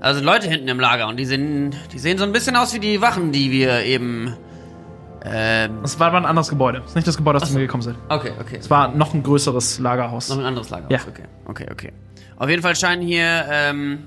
[0.00, 2.78] also Leute hinten im Lager und die sehen, die sehen so ein bisschen aus wie
[2.78, 4.36] die Wachen, die wir eben.
[5.24, 6.80] Ähm, Das war aber ein anderes Gebäude.
[6.80, 7.96] Das ist nicht das Gebäude, aus dem wir gekommen sind.
[8.10, 8.58] okay, okay.
[8.60, 10.28] Es war noch ein größeres Lagerhaus.
[10.28, 10.86] Noch ein anderes Lager.
[10.90, 10.98] Ja.
[11.08, 11.92] Okay, okay, okay.
[12.36, 14.04] Auf jeden Fall scheinen hier ähm,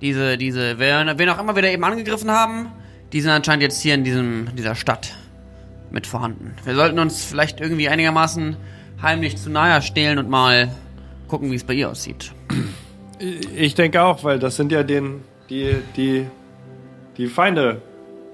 [0.00, 2.68] diese, diese, wer, wen auch immer wir da eben angegriffen haben,
[3.12, 5.14] die sind anscheinend jetzt hier in diesem, dieser Stadt
[5.90, 6.54] mit vorhanden.
[6.64, 8.56] Wir sollten uns vielleicht irgendwie einigermaßen
[9.02, 10.70] heimlich zu Naya stehlen und mal
[11.28, 12.32] gucken, wie es bei ihr aussieht.
[13.54, 16.26] Ich denke auch, weil das sind ja den, die, die,
[17.16, 17.80] die Feinde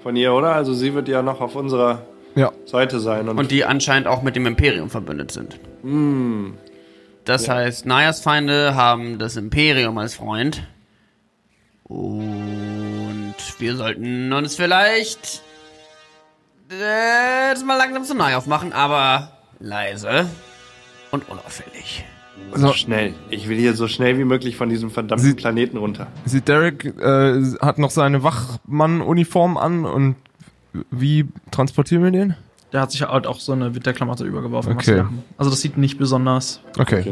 [0.03, 0.55] von ihr, oder?
[0.55, 2.03] Also sie wird ja noch auf unserer
[2.35, 2.51] Ja.
[2.67, 3.29] Seite sein.
[3.29, 5.59] Und, Und die anscheinend auch mit dem Imperium verbündet sind.
[7.25, 10.67] Das heißt, Nayas Feinde haben das Imperium als Freund.
[11.85, 15.43] Und wir sollten uns vielleicht
[16.71, 20.27] äh, jetzt mal langsam zu Naya aufmachen, aber leise
[21.11, 22.05] und unauffällig.
[22.55, 23.15] So, schnell.
[23.31, 26.07] Ich will hier so schnell wie möglich von diesem verdammten Sie- Planeten runter.
[26.25, 30.17] sieht Derek äh, hat noch seine Wachmann-Uniform an und
[30.91, 32.35] wie transportieren wir den?
[32.73, 34.77] Der hat sich halt auch so eine Winterklamotte übergeworfen.
[34.77, 35.05] was Okay.
[35.37, 36.61] Also das sieht nicht besonders.
[36.79, 37.05] Okay.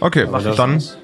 [0.00, 0.98] Okay, Aber das dann ist-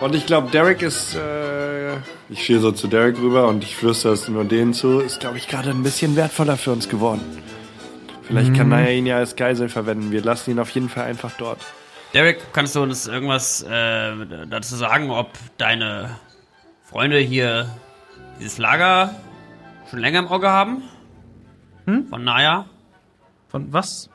[0.00, 1.94] Und ich glaube, Derek ist, äh,
[2.28, 5.36] ich schiel so zu Derek rüber und ich flüstere es nur denen zu, ist, glaube
[5.38, 7.20] ich, gerade ein bisschen wertvoller für uns geworden.
[8.22, 10.10] Vielleicht kann Naya ihn ja als Geisel verwenden.
[10.10, 11.58] Wir lassen ihn auf jeden Fall einfach dort.
[12.14, 14.12] Derek, kannst du uns irgendwas äh,
[14.48, 16.10] dazu sagen, ob deine
[16.88, 17.68] Freunde hier
[18.40, 19.14] dieses Lager
[19.90, 20.82] schon länger im Auge haben?
[22.08, 22.64] Von Naya?
[23.54, 24.10] Von was?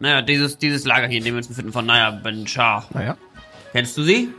[0.00, 2.84] Naja, dieses, dieses Lager hier, in dem wir uns befinden, von Naya Ben Shah.
[2.92, 3.16] naja.
[3.70, 4.30] Kennst du sie?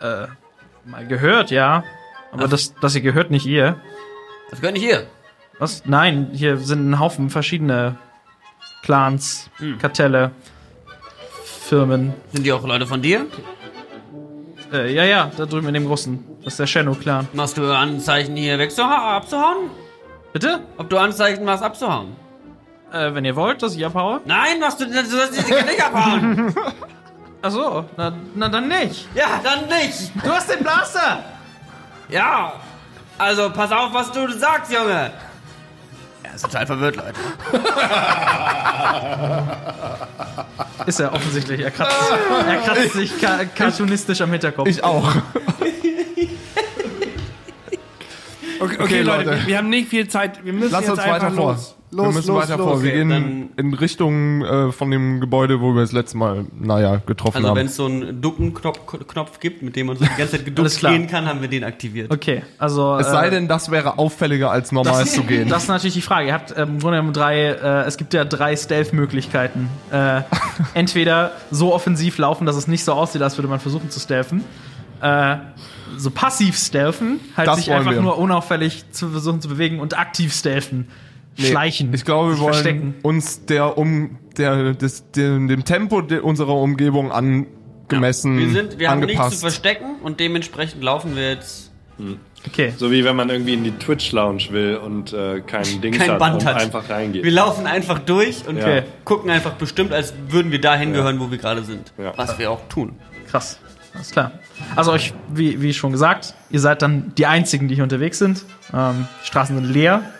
[0.00, 0.28] Äh,
[0.84, 1.82] mal gehört, ja.
[2.30, 3.80] Aber das, das hier gehört nicht ihr.
[4.50, 5.08] Das gehört nicht hier.
[5.58, 5.84] Was?
[5.86, 7.98] Nein, hier sind ein Haufen verschiedene
[8.84, 10.30] Clans, Kartelle,
[11.42, 12.14] Firmen.
[12.32, 13.26] Sind die auch Leute von dir?
[14.72, 16.24] Äh, ja, ja, da drüben in dem großen.
[16.44, 17.26] Das ist der Shadow-Clan.
[17.32, 19.68] Machst du Anzeichen hier wegzuha abzuhauen?
[20.32, 20.60] Bitte?
[20.76, 22.29] Ob du Anzeichen machst abzuhauen?
[22.92, 24.20] Äh, wenn ihr wollt, dass ich abhaue?
[24.24, 26.54] Nein, machst du, du sollst Dinger nicht abhauen.
[27.42, 29.08] Ach so, na, na dann nicht.
[29.14, 30.12] ja, dann nicht.
[30.22, 31.24] Du hast den Blaster!
[32.08, 32.52] Ja.
[33.16, 35.12] Also, pass auf, was du sagst, Junge.
[36.22, 37.14] Er ist total verwirrt, Leute.
[40.86, 41.60] Ist er offensichtlich.
[41.60, 41.96] Er kratzt,
[42.46, 44.68] er kratzt sich ka cartoonistisch am Hinterkopf.
[44.68, 45.12] Ich auch.
[48.60, 49.38] Okay, okay, Leute.
[49.46, 50.44] wir haben nicht viel Zeit.
[50.44, 51.52] Wir müssen Lass jetzt uns einfach weiter vor.
[51.52, 51.74] los.
[51.90, 52.66] wir Los, müssen los, weiter los.
[52.68, 52.82] vor.
[52.82, 57.38] Wir gehen in Richtung äh, von dem Gebäude, wo wir das letzte Mal, naja, getroffen
[57.38, 57.66] Also, wenn haben.
[57.66, 61.06] es so einen Ducken-Knopf Knopf gibt, mit dem man so die ganze Zeit geduckt gehen
[61.08, 62.10] kann, haben wir den aktiviert.
[62.12, 62.96] Okay, also.
[62.98, 65.48] Es sei denn, das wäre auffälliger als normal zu gehen.
[65.48, 66.28] Das ist natürlich die Frage.
[66.28, 69.68] Ihr habt ähm, im Grunde genommen drei, äh, es gibt ja drei Stealth-Möglichkeiten.
[69.90, 70.20] Äh,
[70.74, 74.44] entweder so offensiv laufen, dass es nicht so aussieht, als würde man versuchen zu stealthen.
[75.96, 78.00] So passiv stealthen, halt Das sich einfach wir.
[78.02, 80.88] nur unauffällig zu versuchen zu bewegen und aktiv stealthen.
[81.38, 81.94] Schleichen.
[81.94, 82.94] Ich glaube, wir wollen verstecken.
[83.02, 88.90] uns der um der des, dem, dem Tempo de, unserer Umgebung angemessen Wir, sind, wir
[88.90, 89.40] haben nichts zu angepasst.
[89.40, 91.70] verstecken und dementsprechend laufen wir jetzt.
[92.46, 92.72] Okay.
[92.78, 96.18] So wie wenn man irgendwie in die Twitch-Lounge will und äh, kein Ding Kein hat
[96.18, 96.56] Band und hat.
[96.56, 97.22] einfach reingeht.
[97.24, 98.82] Wir laufen einfach durch und Okay.
[99.04, 101.92] gucken einfach bestimmt, als würden wir dahin gehören, wo wir gerade sind.
[101.98, 102.12] Ja.
[102.16, 102.96] Was wir auch tun.
[103.30, 103.60] Krass.
[103.94, 104.32] Alles klar.
[104.76, 108.44] Also euch, wie, wie schon gesagt, ihr seid dann die einzigen, die hier unterwegs sind.
[108.72, 110.02] Ähm, die Straßen sind leer.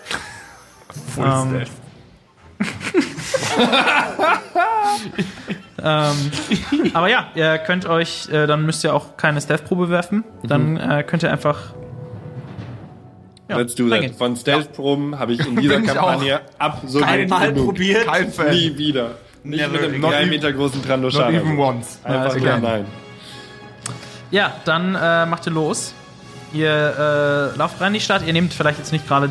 [1.18, 1.62] Ähm,
[5.82, 6.30] ähm,
[6.92, 10.24] aber ja, ihr könnt euch, äh, dann müsst ihr auch keine Stealth-Probe werfen.
[10.42, 11.74] Dann äh, könnt ihr einfach.
[13.48, 13.94] Ja, Let's do that.
[13.94, 14.14] reingehen.
[14.14, 17.66] Von Stealth-Proben habe ich in dieser Bin ich Kampagne absolut Einmal genug.
[17.66, 18.06] probiert.
[18.06, 18.50] Kein Fan.
[18.50, 19.12] Nie wieder.
[19.42, 20.10] Nicht Never mit einem again.
[20.10, 21.34] drei Meter großen Not Trandoshan.
[21.34, 21.98] even once.
[22.04, 22.60] Einfach ist nur egal.
[22.60, 22.84] nein.
[24.30, 25.94] Ja, dann äh, macht ihr los.
[26.52, 28.22] Ihr äh, lauft rein in die Stadt.
[28.26, 29.28] Ihr nehmt vielleicht jetzt nicht gerade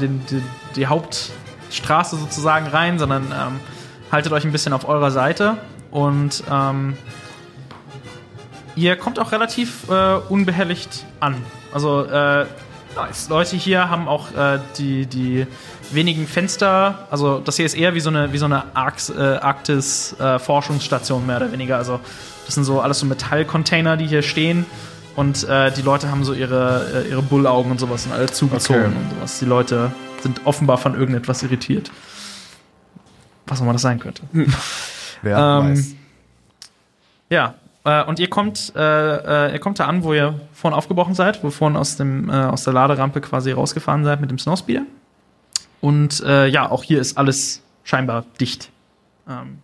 [0.76, 3.60] die, Hauptstraße sozusagen rein, sondern ähm,
[4.12, 5.58] haltet euch ein bisschen auf eurer Seite
[5.92, 6.98] und ähm,
[8.76, 11.36] ihr kommt auch relativ äh, unbehelligt an.
[11.74, 12.46] Also äh,
[13.30, 15.46] Leute hier haben auch äh, die, die
[15.92, 21.26] wenigen Fenster, also das hier ist eher wie so eine, wie so eine äh, Arktis-Forschungsstation
[21.26, 21.78] mehr oder weniger.
[21.78, 22.00] Also
[22.46, 24.66] das sind so alles so Metallcontainer, die hier stehen.
[25.20, 28.86] Und äh, die Leute haben so ihre, äh, ihre Bullaugen und sowas und alle zugezogen
[28.86, 28.96] Okay.
[28.96, 29.40] und sowas.
[29.40, 31.92] Die Leute sind offenbar von irgendetwas irritiert.
[33.46, 34.22] Was auch immer das sein könnte.
[35.22, 35.96] Wer Ähm, weiß.
[37.30, 41.16] Ja, äh, und ihr kommt, äh, äh, ihr kommt da an, wo ihr vorhin aufgebrochen
[41.16, 44.40] seid, wo ihr vorhin aus, dem, äh, aus der Laderampe quasi rausgefahren seid mit dem
[44.40, 44.84] Snowspeeder.
[45.82, 48.70] Und ja, auch hier ist alles scheinbar dicht
[49.30, 49.60] ähm,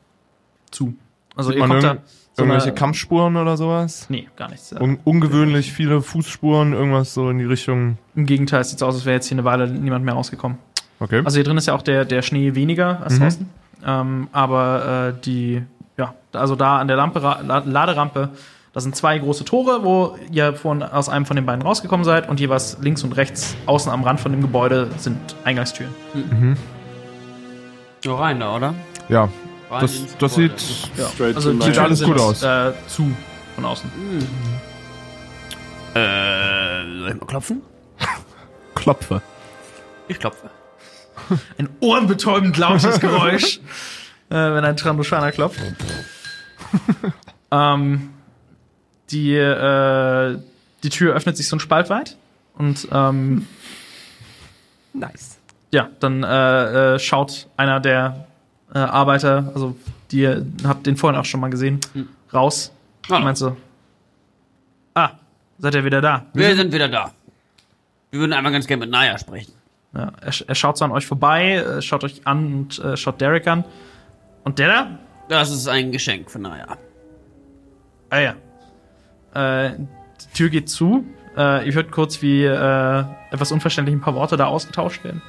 [0.69, 0.95] zu.
[1.33, 1.97] Also Sieht ihr kommt da.
[2.37, 4.07] So Irgendwelche eine, Kampfspuren oder sowas?
[4.09, 4.73] Nee, gar nichts.
[4.73, 7.97] Un ungewöhnlich viele Fußspuren, irgendwas so in die Richtung.
[8.13, 10.57] Im Gegenteil, es sieht so aus, als wäre jetzt hier eine Weile niemand mehr rausgekommen.
[10.99, 11.21] Okay.
[11.23, 13.23] Also hier drin ist ja auch der, der Schnee weniger als Mhm.
[13.23, 13.49] draußen.
[13.85, 15.61] Ähm, aber äh, die,
[15.97, 18.29] ja, also da an der Lampe, La Laderampe,
[18.73, 22.27] da sind zwei große Tore, wo ihr von, aus einem von den beiden rausgekommen seid
[22.27, 25.93] und jeweils links und rechts außen am Rand von dem Gebäude sind Eingangstüren.
[28.03, 28.73] So rein da, oder?
[29.07, 29.29] ja,
[29.69, 30.53] das, das sieht.
[30.97, 31.07] Ja.
[31.09, 31.59] Straight Also.
[31.61, 32.43] Sieht alles gut aus.
[32.43, 33.11] Äh, zu
[33.55, 33.89] von außen.
[35.93, 37.61] Äh, soll ich mal klopfen?
[38.75, 39.21] Klopfe.
[40.07, 40.49] Ich klopfe.
[41.57, 43.59] Ein ohrenbetäubend lautes Geräusch,
[44.29, 45.59] äh, wenn ein Trandoshana klopft.
[47.51, 48.09] ähm,
[49.09, 50.37] die, äh,
[50.83, 52.17] die Tür öffnet sich so ein Spalt weit
[52.55, 53.47] und ähm,
[54.93, 55.37] Nice.
[55.71, 58.24] ja, dann äh, äh, schaut einer der
[58.73, 59.75] äh, Arbeiter, also
[60.11, 61.79] die ihr habt den vorhin auch schon mal gesehen,
[62.33, 62.71] raus.
[63.09, 63.23] Hallo.
[63.23, 63.55] Meinst du?
[64.93, 65.11] Ah,
[65.59, 66.25] seid ihr wieder da?
[66.33, 67.11] Wir sind wieder da.
[68.11, 69.53] Wir würden einmal ganz gerne mit Naya sprechen.
[69.93, 73.19] Ja, er, er schaut so an euch vorbei, äh, schaut euch an und äh, schaut
[73.21, 73.63] Derek an.
[74.43, 74.99] Und der da?
[75.29, 76.77] Das ist ein Geschenk für Naya.
[78.09, 78.35] Ah ja.
[79.33, 81.05] Äh, die Tür geht zu.
[81.35, 85.21] Äh, ihr hört kurz, wie äh, etwas unverständlich ein paar Worte da ausgetauscht werden.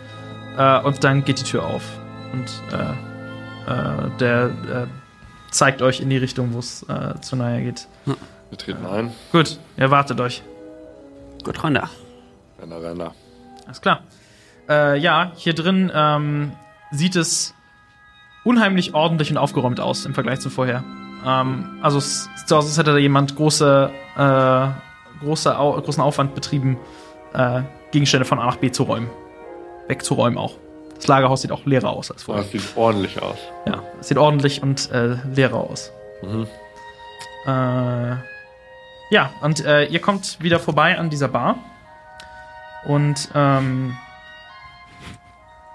[0.57, 1.83] Äh, und dann geht die Tür auf.
[2.33, 2.63] Und
[3.67, 4.87] äh, der äh,
[5.51, 7.89] zeigt euch in die Richtung, wo es äh, zu Naya geht.
[8.51, 9.13] Wir treten ein.
[9.33, 10.43] Gut, ihr wartet euch.
[11.45, 11.91] Gut, rein da.
[12.61, 13.15] Renner, renner.
[13.67, 14.01] Alles klar.
[14.69, 16.53] Äh, ja, hier drin ähm,
[16.91, 17.55] sieht es
[18.45, 20.85] unheimlich ordentlich und aufgeräumt aus im Vergleich zu vorher.
[21.25, 26.03] Ähm, also es sieht so aus, als hätte da jemand große, äh, große Au großen
[26.03, 26.79] Aufwand betrieben,
[27.33, 29.11] äh, Gegenstände von A nach B zu räumen.
[29.89, 30.55] Wegzuräumen auch.
[30.97, 32.43] Das Lagerhaus sieht auch leerer aus als vorher.
[32.43, 33.39] Das sieht ordentlich aus.
[33.67, 35.93] Ja, es sieht ordentlich und äh, leerer aus.
[36.23, 36.47] Mhm.
[37.47, 38.17] Äh,
[39.11, 41.57] ja, und äh, ihr kommt wieder vorbei an dieser Bar.
[42.87, 43.97] Und ähm,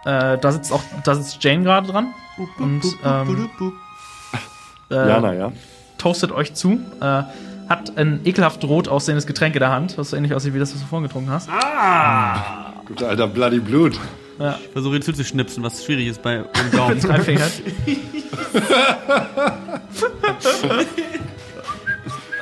[0.05, 2.13] äh, da sitzt auch, da sitzt Jane gerade dran.
[2.57, 3.49] Und ähm,
[4.89, 5.51] äh, Jana, ja?
[5.97, 6.79] toastet euch zu.
[6.99, 7.23] Äh,
[7.69, 10.73] hat ein ekelhaft rot aussehendes Getränk in der Hand, was so ähnlich aussieht wie das,
[10.73, 11.49] was du vorhin getrunken hast.
[12.85, 13.97] Guter alter Bloody Blut.
[14.41, 16.95] Ja, Versuche ihn zuzuschnipsen, was schwierig ist bei einem Daumen.
[16.95, 17.51] mit drei Fingern.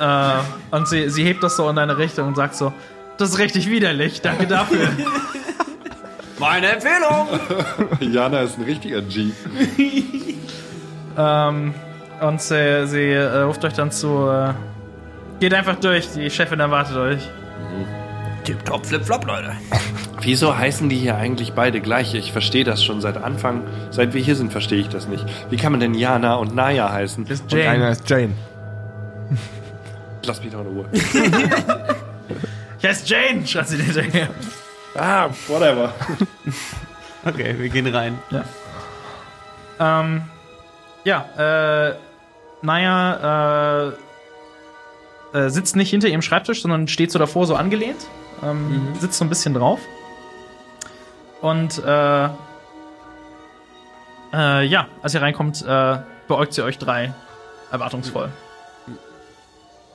[0.00, 2.72] äh, und sie, sie hebt das so in deine Richtung und sagt so:
[3.18, 4.88] Das ist richtig widerlich, danke dafür.
[6.38, 7.28] Meine Empfehlung!
[8.00, 9.32] Jana ist ein richtiger G.
[11.18, 11.74] ähm,
[12.22, 14.54] und sie, sie äh, ruft euch dann zu: äh,
[15.38, 17.28] Geht einfach durch, die Chefin erwartet euch.
[18.44, 19.52] Tipptopp, flip-flop, Leute.
[20.22, 22.14] Wieso heißen die hier eigentlich beide gleich?
[22.14, 23.62] Ich verstehe das schon seit Anfang.
[23.90, 25.24] Seit wir hier sind, verstehe ich das nicht.
[25.48, 27.24] Wie kann man denn Jana und Naya heißen?
[27.24, 27.90] Das ist Und einer Jane.
[27.92, 28.32] ist Jane.
[30.26, 30.84] Lass mich doch in Ruhe.
[32.82, 34.28] Ich heiße Jane, schreit sie hinterher.
[34.96, 35.92] ah, whatever.
[37.26, 38.18] Okay, wir gehen rein.
[39.78, 40.22] Ähm,
[41.04, 41.26] ja,
[41.90, 41.94] äh,
[42.62, 43.92] naja,
[45.34, 48.06] äh, äh, sitzt nicht hinter ihrem Schreibtisch, sondern steht so davor, so angelehnt.
[48.42, 49.80] Ähm, Sitzt so ein bisschen drauf.
[51.40, 52.28] Und, äh,
[54.32, 55.98] äh, ja, als ihr reinkommt, äh,
[56.28, 57.12] beäugt sie euch drei
[57.72, 58.28] erwartungsvoll.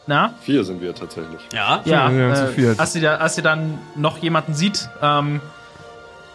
[0.07, 0.33] Na?
[0.41, 1.41] Vier sind wir tatsächlich.
[1.53, 1.81] Ja?
[1.85, 2.79] Ja, wir sind zu äh, viert.
[2.79, 5.41] als, sie da, als sie dann noch jemanden sieht, ähm,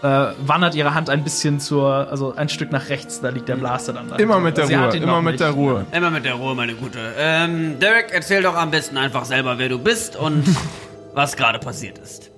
[0.03, 0.07] äh,
[0.45, 3.93] wandert ihre Hand ein bisschen zur, also ein Stück nach rechts, da liegt der Blaster
[3.93, 4.17] dann da.
[4.17, 5.41] Immer mit der Sie Ruhe, immer mit nicht.
[5.41, 5.87] der Ruhe.
[5.93, 6.99] Immer mit der Ruhe, meine Gute.
[7.19, 10.45] Ähm, Derek, erzähl doch am besten einfach selber, wer du bist und
[11.15, 12.31] was gerade passiert ist.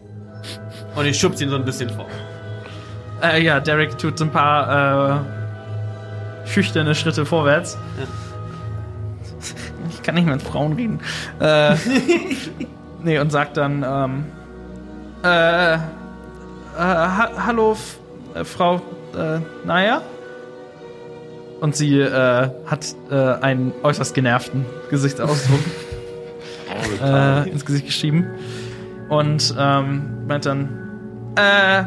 [0.96, 2.06] Und ich schub's ihn so ein bisschen vor.
[3.22, 5.22] Äh, ja, Derek tut so ein paar
[6.44, 7.78] äh, schüchterne Schritte vorwärts.
[9.90, 11.00] Ich kann nicht mit Frauen reden.
[11.40, 11.76] Äh,
[13.02, 14.24] nee, und sagt dann, ähm,
[15.22, 15.78] äh, äh,
[16.76, 17.98] ha hallo, F
[18.34, 18.82] äh, Frau,
[19.16, 20.02] äh, Naya?
[21.60, 25.60] Und sie äh, hat äh, einen äußerst genervten Gesichtsausdruck
[27.04, 28.26] äh, ins Gesicht geschrieben.
[29.08, 30.68] Und ähm, meint dann,
[31.36, 31.84] äh,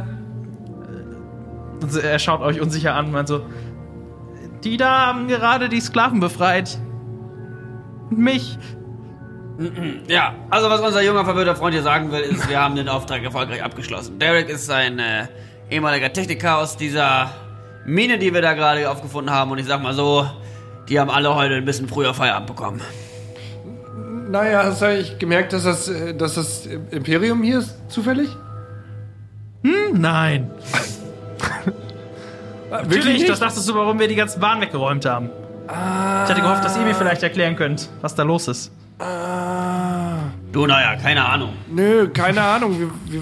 [1.81, 3.41] also er schaut euch unsicher an und meint so,
[4.63, 6.77] die da haben gerade die Sklaven befreit.
[8.09, 8.57] Und mich.
[10.07, 13.23] Ja, also was unser junger verwirrter Freund hier sagen will, ist, wir haben den Auftrag
[13.23, 14.19] erfolgreich abgeschlossen.
[14.19, 15.27] Derek ist ein äh,
[15.69, 17.31] ehemaliger Techniker aus dieser
[17.85, 19.51] Mine, die wir da gerade aufgefunden haben.
[19.51, 20.29] Und ich sag mal so,
[20.89, 22.81] die haben alle heute ein bisschen früher Feierabend bekommen.
[24.29, 28.29] Naja, hast du eigentlich gemerkt, dass das, äh, dass das Imperium hier ist, zufällig?
[29.63, 30.51] Hm, nein.
[32.71, 35.30] Ah, Natürlich, das dachtest du, warum wir die ganzen Waren weggeräumt haben.
[35.67, 35.71] Ich
[36.30, 38.71] hatte gehofft, dass ihr mir vielleicht erklären könnt, was da los ist.
[38.99, 40.17] Ah,
[40.51, 41.54] Du, naja, keine Ahnung.
[41.69, 42.80] nö, keine Ahnung.
[42.80, 43.21] Wir, wir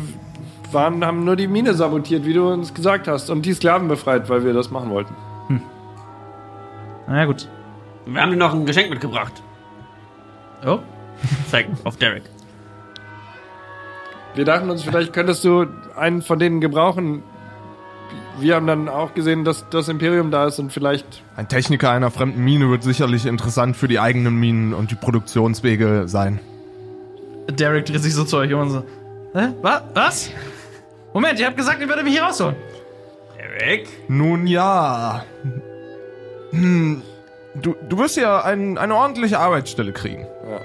[0.71, 3.29] waren, haben nur die Mine sabotiert, wie du uns gesagt hast.
[3.29, 5.15] Und die Sklaven befreit, weil wir das machen wollten.
[7.07, 7.47] Na ja, gut.
[8.05, 9.41] Wir haben dir noch ein Geschenk mitgebracht.
[10.65, 10.79] Oh.
[11.49, 12.23] Zeig auf Derek.
[14.35, 17.23] Wir dachten uns, vielleicht könntest du einen von denen gebrauchen.
[18.39, 21.23] Wir haben dann auch gesehen, dass das Imperium da ist und vielleicht.
[21.35, 26.07] Ein Techniker einer fremden Mine wird sicherlich interessant für die eigenen Minen und die Produktionswege
[26.07, 26.39] sein.
[27.49, 28.83] Derek dreht sich so zu euch um und so.
[29.33, 29.49] Hä?
[29.61, 29.81] Was?
[29.93, 30.29] Was?
[31.13, 32.55] Moment, ihr habt gesagt, ihr würdet mich hier rausholen.
[33.37, 33.87] Derek?
[34.07, 35.23] Nun ja.
[36.51, 37.01] Hm,
[37.55, 40.21] du, du wirst ja ein, eine ordentliche Arbeitsstelle kriegen.
[40.21, 40.59] Ja.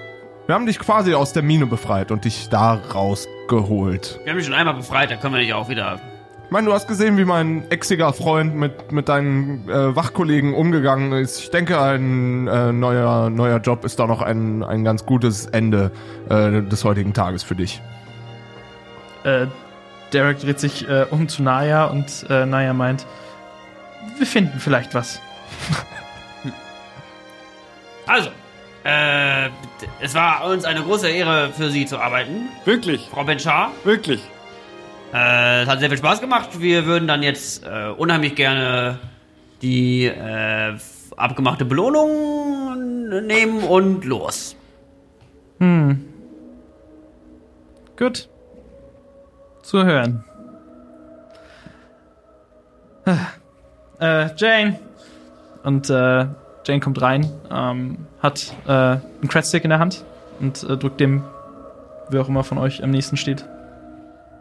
[0.46, 4.20] Wir haben dich quasi aus der Mine befreit und dich da rausgeholt.
[4.24, 6.00] Wir haben dich schon einmal befreit, da können wir dich auch wieder.
[6.48, 11.12] Ich meine, du hast gesehen, wie mein exiger Freund mit, mit deinen äh, Wachkollegen umgegangen
[11.12, 11.40] ist.
[11.40, 15.90] Ich denke, ein äh, neuer, neuer Job ist da noch ein, ein ganz gutes Ende
[16.30, 17.82] äh, des heutigen Tages für dich.
[19.24, 19.46] Äh,
[20.14, 23.04] Derek dreht sich äh, um zu Naya und äh, Naya meint,
[24.16, 25.20] wir finden vielleicht was.
[28.06, 28.30] Also,
[28.84, 29.50] äh,
[30.00, 33.70] es war uns eine große Ehre für Sie zu arbeiten, Wirklich, Frau Benchar.
[33.84, 34.22] wirklich.
[35.12, 36.60] Äh, es hat sehr viel Spaß gemacht.
[36.60, 38.98] Wir würden dann jetzt äh, unheimlich gerne
[39.62, 40.76] die äh,
[41.16, 44.54] abgemachte Belohnung nehmen und los.
[47.98, 48.28] Gut.
[49.62, 50.24] Zu hören.
[54.00, 54.78] Äh, Jane.
[55.64, 56.26] Und äh,
[56.64, 60.04] Jane kommt rein, ähm, hat äh, einen Credstick in der Hand
[60.38, 61.24] und äh, drückt dem,
[62.10, 63.44] wer auch immer von euch am nächsten steht.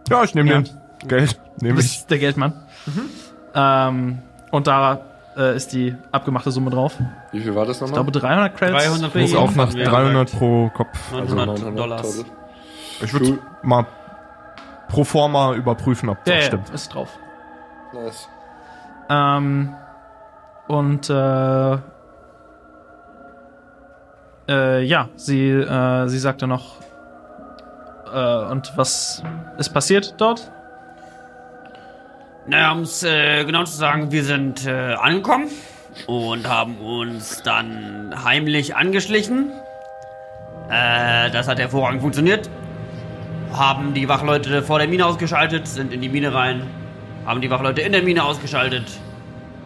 [0.09, 0.61] Ja, ich nehme Ja.
[0.61, 0.69] den
[1.07, 1.39] Geld.
[1.61, 1.97] Nehme Das ich.
[1.99, 2.53] ist der Geldmann.
[3.53, 4.19] Ähm,
[4.51, 4.99] und da
[5.35, 6.95] äh, ist die abgemachte Summe drauf.
[7.31, 8.03] Wie viel war das Ich nochmal?
[8.03, 8.83] glaube 300 Credits.
[8.85, 11.11] 300 für Muss auch nach Ja, 300 pro Kopf.
[11.11, 12.17] 900 Dollars.
[12.17, 12.31] total.
[13.01, 13.85] Ich würde mal
[14.89, 16.69] pro forma überprüfen, ob das Ja, ja, stimmt.
[16.71, 17.09] ist drauf.
[17.93, 18.27] Nice.
[19.09, 19.75] Ähm,
[20.67, 21.77] und äh,
[24.49, 26.75] äh, ja, sie, äh, sie sagte noch,
[28.13, 29.23] äh, und was
[29.57, 30.51] ist passiert dort?
[32.47, 35.49] Naja, um es äh, genau zu sagen, wir sind äh, angekommen
[36.05, 39.51] und haben uns dann heimlich angeschlichen.
[40.69, 42.49] Äh, das hat hervorragend funktioniert.
[43.51, 46.63] Haben die Wachleute vor der Mine ausgeschaltet, sind in die Mine rein,
[47.25, 48.85] haben die Wachleute in der Mine ausgeschaltet.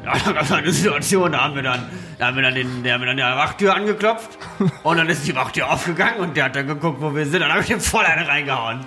[0.04, 1.88] Ja, da gab es eine Situation, da haben wir dann,
[2.22, 4.38] da haben wir dann den, da haben wir dann die Wachtür angeklopft
[4.84, 7.42] und dann ist die Wachtür aufgegangen und der hat dann geguckt, wo wir sind, und
[7.42, 8.86] dann habe ich ihm voll eine reingehauen.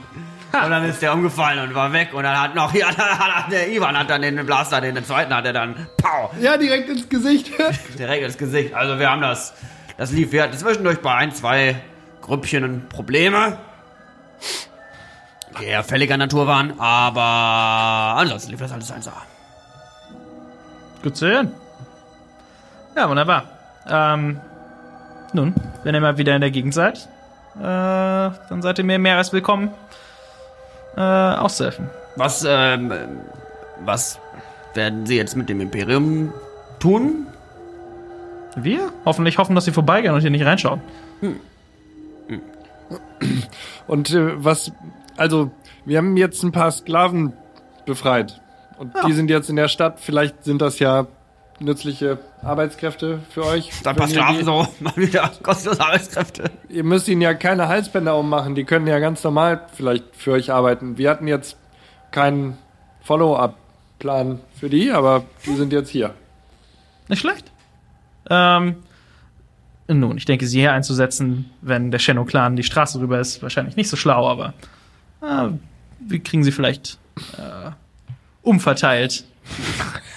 [0.52, 2.14] Und dann ist der umgefallen und war weg.
[2.14, 5.44] Und dann hat noch, ja, hat der Ivan hat dann den Blaster, den zweiten hat
[5.46, 7.50] er dann, pow, Ja, direkt ins Gesicht.
[7.98, 8.72] direkt ins Gesicht.
[8.72, 9.52] Also wir haben das,
[9.96, 11.74] das lief, wir hatten zwischendurch bei ein, zwei
[12.22, 13.58] Grüppchen Probleme,
[15.58, 19.10] die eher fälliger Natur waren, aber ansonsten lief das alles 1A.
[21.02, 21.63] Gut zu hören.
[22.96, 23.44] Ja, wunderbar.
[23.88, 24.38] Ähm,
[25.32, 25.52] nun,
[25.82, 27.08] wenn ihr mal wieder in der Gegend seid,
[27.56, 29.70] äh, dann seid ihr mir mehr als willkommen,
[30.96, 31.90] äh, auszuhelfen.
[32.14, 32.92] Was, ähm,
[33.84, 34.20] was
[34.74, 36.32] werden Sie jetzt mit dem Imperium
[36.78, 37.26] tun?
[38.54, 40.80] Wir hoffentlich hoffen, dass sie vorbeigehen und hier nicht reinschauen.
[43.88, 44.70] Und äh, was,
[45.16, 45.50] also,
[45.84, 47.32] wir haben jetzt ein paar Sklaven
[47.86, 48.40] befreit.
[48.78, 49.98] Und die sind jetzt in der Stadt.
[49.98, 51.06] Vielleicht sind das ja
[51.60, 53.70] nützliche Arbeitskräfte für euch.
[53.82, 56.50] Dann passt die- so mal wieder kostenlose Arbeitskräfte.
[56.68, 58.54] Ihr müsst ihnen ja keine Halsbänder ummachen.
[58.54, 60.98] Die können ja ganz normal vielleicht für euch arbeiten.
[60.98, 61.56] Wir hatten jetzt
[62.10, 62.58] keinen
[63.02, 66.14] Follow-up-Plan für die, aber die sind jetzt hier.
[67.08, 67.50] Nicht schlecht.
[68.30, 68.76] Ähm,
[69.88, 73.88] nun, ich denke, sie hier einzusetzen, wenn der Shenno-Clan die Straße rüber ist, wahrscheinlich nicht
[73.90, 74.54] so schlau, aber
[75.22, 75.48] äh,
[76.00, 76.98] wir kriegen sie vielleicht
[77.36, 77.70] äh,
[78.42, 79.24] umverteilt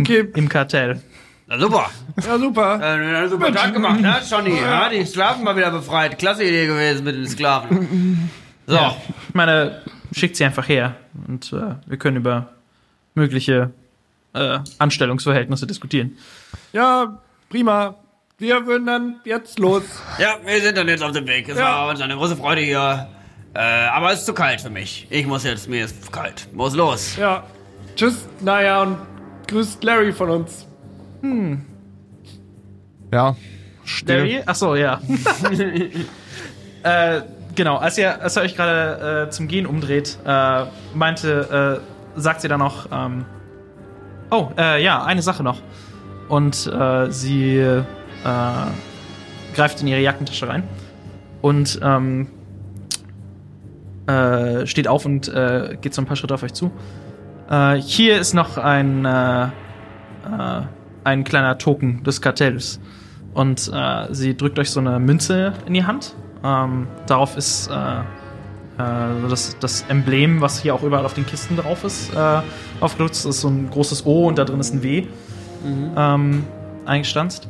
[0.00, 0.28] Okay.
[0.34, 1.00] im Kartell.
[1.46, 1.90] Na super.
[2.24, 2.80] Ja, super.
[3.24, 4.56] Äh, super Tag gemacht, ne, Johnny?
[4.60, 6.18] Ja, die Sklaven mal wieder befreit.
[6.18, 8.30] Klasse Idee gewesen mit den Sklaven.
[8.66, 8.78] So.
[9.28, 9.82] Ich meine,
[10.14, 10.94] schickt sie einfach her
[11.28, 12.48] und äh, wir können über
[13.14, 13.70] mögliche
[14.34, 16.16] äh, Anstellungsverhältnisse diskutieren.
[16.72, 17.18] Ja,
[17.50, 17.96] prima.
[18.38, 19.82] Wir würden dann jetzt los.
[20.18, 21.48] Ja, wir sind dann jetzt auf dem Weg.
[21.48, 21.64] Es Ja.
[21.64, 23.08] war uns eine große Freude hier.
[23.54, 25.06] Äh, aber es ist zu kalt für mich.
[25.10, 26.48] Ich muss jetzt, mir ist kalt.
[26.54, 27.16] Muss los.
[27.18, 27.44] Ja.
[27.94, 28.96] Tschüss, naja, und
[29.52, 30.66] grüßt Larry von uns.
[33.12, 33.36] Ja.
[33.84, 34.16] Still.
[34.16, 34.42] Larry?
[34.46, 35.00] Ach so, ja.
[36.82, 37.20] äh,
[37.54, 41.80] genau, als ihr, als ihr euch gerade äh, zum Gehen umdreht, äh, meinte,
[42.16, 43.24] äh, sagt sie dann noch, ähm,
[44.30, 45.60] oh, äh, ja, eine Sache noch.
[46.28, 47.82] Und äh, sie äh,
[49.54, 50.62] greift in ihre Jackentasche rein
[51.42, 52.28] und ähm,
[54.06, 56.70] äh, steht auf und äh, geht so ein paar Schritte auf euch zu.
[57.52, 59.48] Äh, hier ist noch ein, äh, äh,
[61.04, 62.80] ein kleiner Token des Kartells.
[63.34, 66.14] Und äh, sie drückt euch so eine Münze in die Hand.
[66.42, 68.02] Ähm, darauf ist äh,
[69.28, 72.40] das, das Emblem, was hier auch überall auf den Kisten drauf ist, äh,
[72.80, 73.14] aufgedruckt.
[73.14, 75.06] Das ist so ein großes O und da drin ist ein W
[75.96, 76.44] ähm,
[76.86, 77.48] eingestanzt.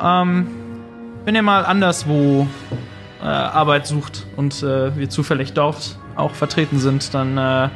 [0.00, 0.46] Ähm,
[1.24, 2.46] wenn ihr mal anderswo
[3.22, 7.70] äh, Arbeit sucht und äh, wir zufällig dort auch vertreten sind, dann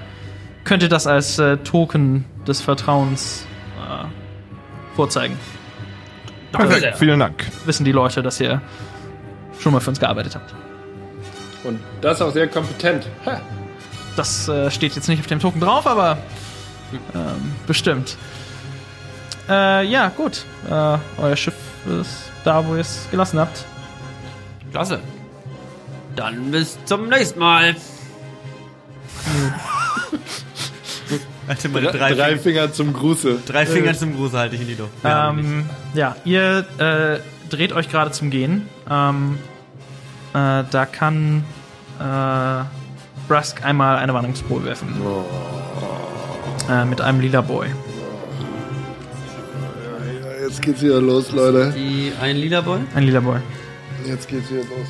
[0.64, 3.46] könnt ihr das als äh, Token des Vertrauens
[3.76, 4.04] äh,
[4.96, 5.38] vorzeigen.
[6.52, 7.46] Perfekt, vielen Dank.
[7.64, 8.60] Wissen die Leute, dass ihr
[9.58, 10.54] schon mal für uns gearbeitet habt.
[11.64, 13.06] Und das auch sehr kompetent.
[13.24, 13.40] Ha.
[14.16, 16.18] Das äh, steht jetzt nicht auf dem Token drauf, aber
[17.14, 18.16] ähm, bestimmt.
[19.48, 20.44] Äh, ja, gut.
[20.70, 21.54] Äh, euer Schiff
[22.00, 23.64] ist da, wo ihr es gelassen habt.
[24.70, 25.00] Klasse.
[26.16, 27.74] Dann bis zum nächsten Mal.
[31.48, 33.40] Halte meine drei, Drei Finger zum Gruße.
[33.46, 34.92] drei Finger zum Gruß halte ich in die Luft.
[35.04, 35.64] Ähm,
[35.94, 37.18] ja, ihr äh,
[37.50, 38.68] dreht euch gerade zum Gehen.
[38.88, 39.38] Ähm,
[40.34, 41.44] äh, da kann
[41.98, 42.64] äh,
[43.28, 44.88] Brusk einmal eine Warnungsprobe werfen.
[46.70, 47.66] Äh, mit einem lila Boy.
[50.22, 51.72] Ja, jetzt geht's wieder los, Leute.
[51.76, 52.80] Die ein lila Boy?
[52.94, 53.38] Ein lila Boy.
[54.06, 54.88] Jetzt geht's wieder los.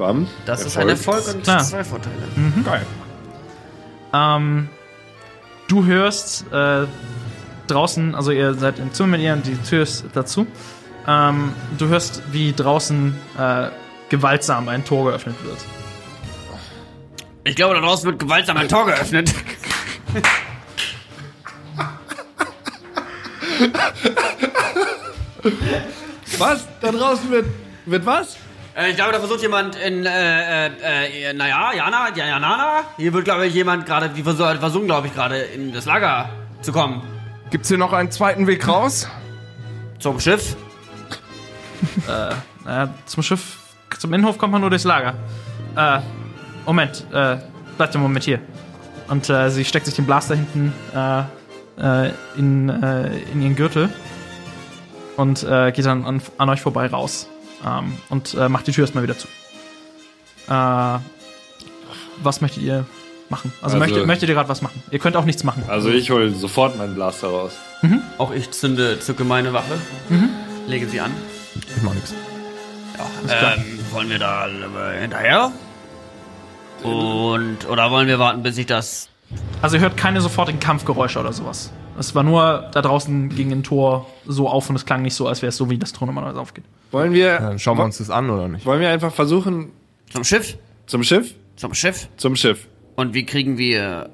[0.00, 0.26] Bam.
[0.46, 1.58] Das ist ein Erfolg und Ah.
[1.60, 2.16] zwei Vorteile.
[2.64, 2.86] Geil.
[4.12, 4.68] Ähm,
[5.68, 6.86] du hörst äh,
[7.68, 10.46] draußen, also ihr seid im Zimmer mit ihr und die Tür ist dazu.
[11.06, 13.68] Ähm, du hörst, wie draußen äh,
[14.08, 15.58] gewaltsam ein Tor geöffnet wird.
[17.44, 19.32] Ich glaube, da draußen wird gewaltsam ein Tor geöffnet.
[26.38, 26.66] Was?
[26.80, 27.46] Da draußen wird.
[27.86, 28.36] Wird was?
[28.76, 32.84] Äh, ich glaube, da versucht jemand in, äh, äh, äh, naja, Jana, ja, Janana.
[32.96, 36.28] Hier wird, glaube ich, jemand gerade, die versuchen, versuchen glaube ich, gerade in das Lager
[36.62, 37.02] zu kommen.
[37.50, 39.08] Gibt's hier noch einen zweiten Weg raus?
[39.98, 40.56] Zum Schiff.
[42.06, 43.56] Äh, zum Schiff,
[43.98, 45.14] zum Innenhof kommt man nur durchs Lager.
[45.76, 46.00] Äh,
[46.66, 47.38] Moment, äh,
[47.76, 48.40] bleibt einen Moment hier.
[49.08, 51.22] Und äh, sie steckt sich den Blaster hinten äh,
[51.80, 53.88] äh, in, äh, in ihren Gürtel
[55.16, 57.29] und äh, geht dann an, an euch vorbei raus.
[57.66, 59.28] Ähm, und äh, macht die Tür erstmal wieder zu.
[60.48, 60.98] Äh,
[62.22, 62.86] was möchtet ihr
[63.28, 63.52] machen?
[63.62, 64.82] Also, Also- möchtet, möchtet ihr gerade was machen?
[64.90, 65.64] Ihr könnt auch nichts machen.
[65.68, 67.52] Also ich hole sofort meinen Blaster raus.
[68.18, 69.78] Auch ich zünde, zücke meine Waffe.
[70.66, 71.12] Lege sie an.
[71.54, 72.14] Ich mach nix.
[73.28, 74.46] Ja, ähm, wollen wir da
[75.00, 75.50] hinterher?
[76.82, 79.08] Und, oder wollen wir warten, bis ich das
[79.62, 81.72] Also ihr hört keine sofortigen Kampfgeräusche oder sowas.
[81.98, 85.26] Es war nur, da draußen ging ein Tor so auf und es klang nicht so,
[85.28, 86.64] als wäre es so, wie das Tor normalerweise aufgeht.
[86.90, 87.38] Wollen wir.
[87.38, 88.66] Dann schauen wir uns das an, oder nicht?
[88.66, 89.72] Wollen wir einfach versuchen.
[90.10, 90.56] zum Schiff?
[90.86, 91.34] Zum Schiff?
[91.56, 92.08] Zum Schiff?
[92.16, 92.66] Zum Schiff.
[92.96, 94.10] Und wie kriegen wir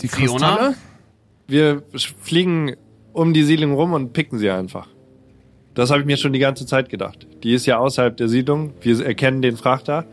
[0.00, 0.48] Die Fiona?
[0.56, 0.74] Kristalle?
[1.46, 1.82] Wir
[2.22, 2.76] fliegen
[3.12, 4.86] um die Siedlung rum und picken sie einfach.
[5.74, 7.26] Das habe ich mir schon die ganze Zeit gedacht.
[7.42, 8.72] Die ist ja außerhalb der Siedlung.
[8.80, 10.04] Wir erkennen den Frachter.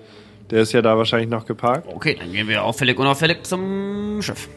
[0.49, 1.87] Der ist ja da wahrscheinlich noch geparkt.
[1.93, 4.47] Okay, dann gehen wir auffällig, unauffällig zum Schiff.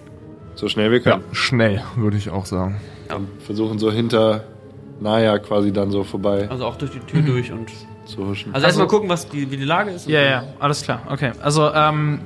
[0.54, 1.24] So schnell wir können.
[1.32, 2.76] Schnell, würde ich auch sagen.
[3.44, 4.44] Versuchen so hinter
[5.00, 7.70] Naya quasi dann so vorbei Also auch durch die Tür durch und.
[8.06, 8.52] zu huschen.
[8.54, 10.08] Also, erstmal gucken, was die, wie die Lage ist.
[10.08, 11.00] Ja, ja, alles klar.
[11.08, 12.20] Okay, also ähm,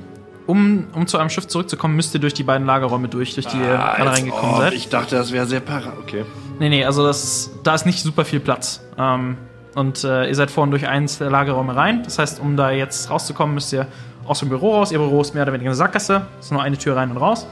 [0.47, 3.57] um, um zu eurem Schiff zurückzukommen, müsst ihr durch die beiden Lagerräume durch, durch die
[3.57, 4.61] ihr Ah, gerade als reingekommen ob.
[4.61, 4.73] seid.
[4.73, 5.93] Ich dachte, das wäre separat.
[6.01, 6.25] Okay.
[6.59, 8.81] Nee, nee, also das, da ist nicht super viel Platz.
[8.97, 9.37] Ähm,
[9.75, 12.01] und äh, ihr seid vorhin durch eins der Lagerräume rein.
[12.03, 13.87] Das heißt, um da jetzt rauszukommen, müsst ihr
[14.25, 14.91] aus dem Büro raus.
[14.91, 16.25] Ihr Büro ist mehr oder weniger eine Sackgasse.
[16.39, 17.45] Es ist nur eine Tür rein und raus.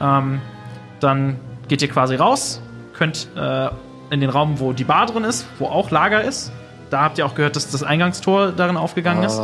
[0.00, 0.40] Ähm,
[1.00, 1.36] dann
[1.68, 2.60] geht ihr quasi raus,
[2.94, 3.68] könnt äh,
[4.12, 6.52] in den Raum, wo die Bar drin ist, wo auch Lager ist.
[6.90, 9.40] Da habt ihr auch gehört, dass das Eingangstor darin aufgegangen ist.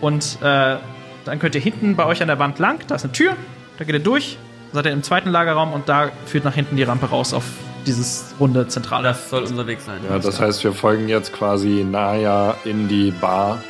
[0.00, 0.76] Und äh,
[1.24, 3.36] dann könnt ihr hinten bei euch an der Wand lang, da ist eine Tür,
[3.76, 4.38] da geht ihr durch
[4.72, 7.44] seid ihr im zweiten Lagerraum und da führt nach hinten die Rampe raus auf
[7.86, 9.08] dieses runde Zentrale.
[9.08, 10.00] Das soll unser Weg sein.
[10.08, 13.62] Ja, das heißt, wir folgen jetzt quasi Naya in die Bar.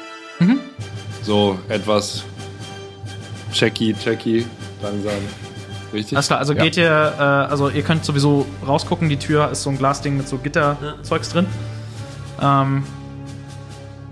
[1.22, 2.24] So etwas
[3.52, 4.46] checky, checky,
[4.82, 5.49] langsam.
[5.93, 6.16] Richtig?
[6.16, 6.62] Alles klar, also Ja.
[6.62, 6.88] geht ihr,
[7.18, 11.30] äh, also ihr könnt sowieso rausgucken, die Tür ist so ein Glasding mit so Gitterzeugs
[11.30, 11.47] drin.
[12.41, 12.84] Ähm,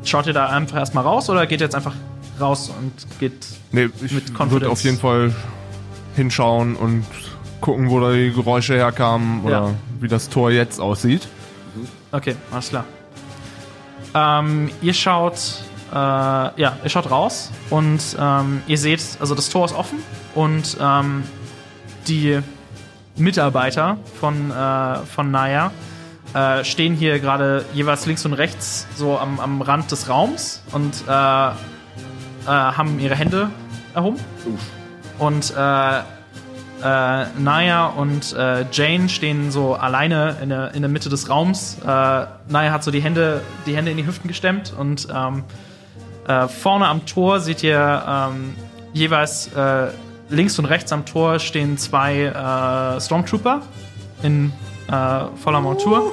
[0.05, 1.95] schaut ihr da einfach erstmal raus oder geht ihr jetzt einfach
[2.41, 3.33] raus und geht.
[3.73, 4.73] Nee, ich Mit würde Confidence.
[4.73, 5.35] auf jeden Fall
[6.17, 7.05] hinschauen und
[7.61, 9.71] gucken, wo da die Geräusche herkamen oder Ja.
[10.01, 11.27] wie das Tor jetzt aussieht.
[12.13, 12.85] Okay, alles klar.
[14.15, 15.35] Ähm, ihr schaut,
[15.93, 19.99] äh, ja, ihr schaut raus und ähm, ihr seht, also das Tor ist offen
[20.35, 21.25] und ähm,
[22.09, 22.41] die
[23.17, 25.71] Mitarbeiter von, äh, von Naya
[26.35, 30.95] äh, stehen hier gerade jeweils links und rechts so am, am Rand des Raums und
[31.07, 31.53] äh, äh,
[32.47, 33.51] haben ihre Hände
[33.95, 34.19] erhoben.
[35.19, 38.37] Und äh, äh, Naya und
[38.73, 41.79] Jane stehen so alleine in der, in der Mitte des Raums.
[41.85, 45.43] Naya hat so die Hände, die Hände in die Hüften gestemmt und ähm,
[46.29, 48.55] äh, vorne am Tor seht ihr ähm,
[48.93, 49.89] jeweils äh,
[50.31, 53.63] links und rechts am Tor stehen zwei äh, Stormtrooper
[54.23, 54.53] in
[54.91, 56.13] äh, voller Montur.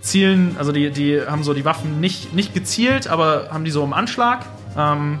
[0.00, 3.82] Zielen, also die, die haben so die Waffen nicht, nicht gezielt, aber haben die so
[3.82, 4.46] im Anschlag,
[4.78, 5.18] ähm,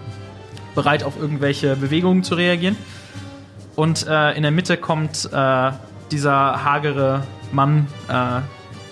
[0.74, 2.76] bereit auf irgendwelche Bewegungen zu reagieren.
[3.74, 5.72] Und äh, in der Mitte kommt äh,
[6.12, 8.40] dieser hagere Mann, äh,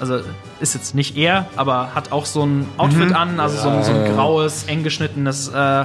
[0.01, 0.21] also
[0.61, 3.93] ist jetzt nicht er, aber hat auch so ein Outfit an, also so, ein, so
[3.93, 5.85] ein graues, eng geschnittenes äh,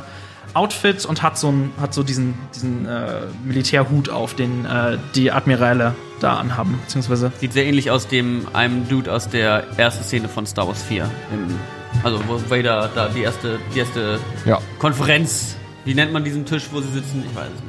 [0.54, 5.32] Outfit und hat so, ein, hat so diesen, diesen äh, Militärhut auf, den äh, die
[5.32, 10.28] Admiräle da anhaben, beziehungsweise Sieht sehr ähnlich aus dem einem Dude aus der ersten Szene
[10.28, 11.10] von Star Wars 4.
[11.34, 11.56] Im,
[12.04, 14.60] also wo Vader da die erste, die erste Ja.
[14.80, 15.56] Konferenz.
[15.86, 17.24] Wie nennt man diesen Tisch, wo sie sitzen?
[17.30, 17.69] Ich weiß es nicht.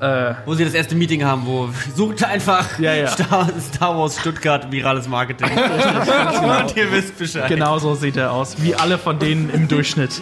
[0.00, 3.06] Äh, Wo sie das erste Meeting haben, wo sucht einfach Ja, ja.
[3.08, 5.48] Star, Star Wars Stuttgart virales Marketing.
[5.56, 7.48] Und ihr wisst Bescheid.
[7.48, 10.20] genau so sieht er aus, wie alle von denen im Durchschnitt.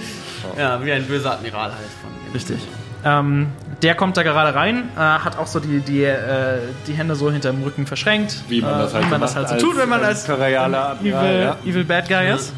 [0.59, 2.33] Ja, wie ein böser Admiral halt von dem.
[2.33, 2.59] Richtig.
[3.05, 3.49] Ähm,
[3.83, 7.31] der kommt da gerade rein, äh, hat auch so die, die, äh, die Hände so
[7.31, 8.37] hinterm Rücken verschränkt.
[8.49, 10.29] Wie man das halt wie man so das halt so als- tut, wenn man als
[10.29, 11.57] als Admiral, evil, ja.
[11.65, 12.53] evil Bad Guy ist.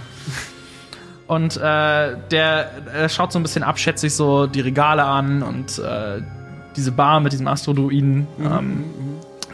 [1.27, 6.23] Und äh, der äh, schaut so ein bisschen abschätzig so die Regale an und äh,
[6.79, 8.27] diese Bar mit diesem Astrodruiden.
[8.41, 8.85] Ähm,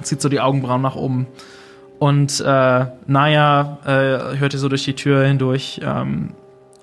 [0.03, 1.27] zieht so die Augenbrauen nach oben.
[1.99, 6.35] Und äh, Naya äh, hört ihr so durch die Tür hindurch, ähm,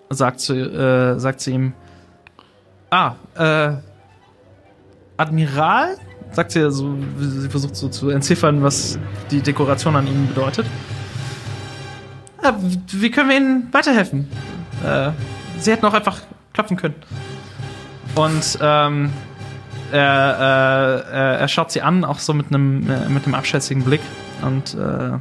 [0.09, 1.73] sagt, zu, äh, sagt zu ihm,
[2.89, 3.73] ah, äh,
[5.17, 5.97] Admiral?
[6.31, 8.97] Sagt sie so, sie versucht so zu entziffern, was
[9.29, 10.65] die Dekoration an ihm bedeutet.
[12.41, 12.53] Ah,
[12.87, 14.27] wie können wir Ihnen weiterhelfen?
[14.83, 15.11] Äh,
[15.59, 16.21] sie hätten auch einfach
[16.53, 16.95] klopfen können.
[18.15, 19.11] Und ähm,
[19.91, 23.83] er, äh, er, er schaut sie an, auch so mit einem äh, mit einem abschätzigen
[23.83, 24.01] Blick
[24.41, 25.19] und äh,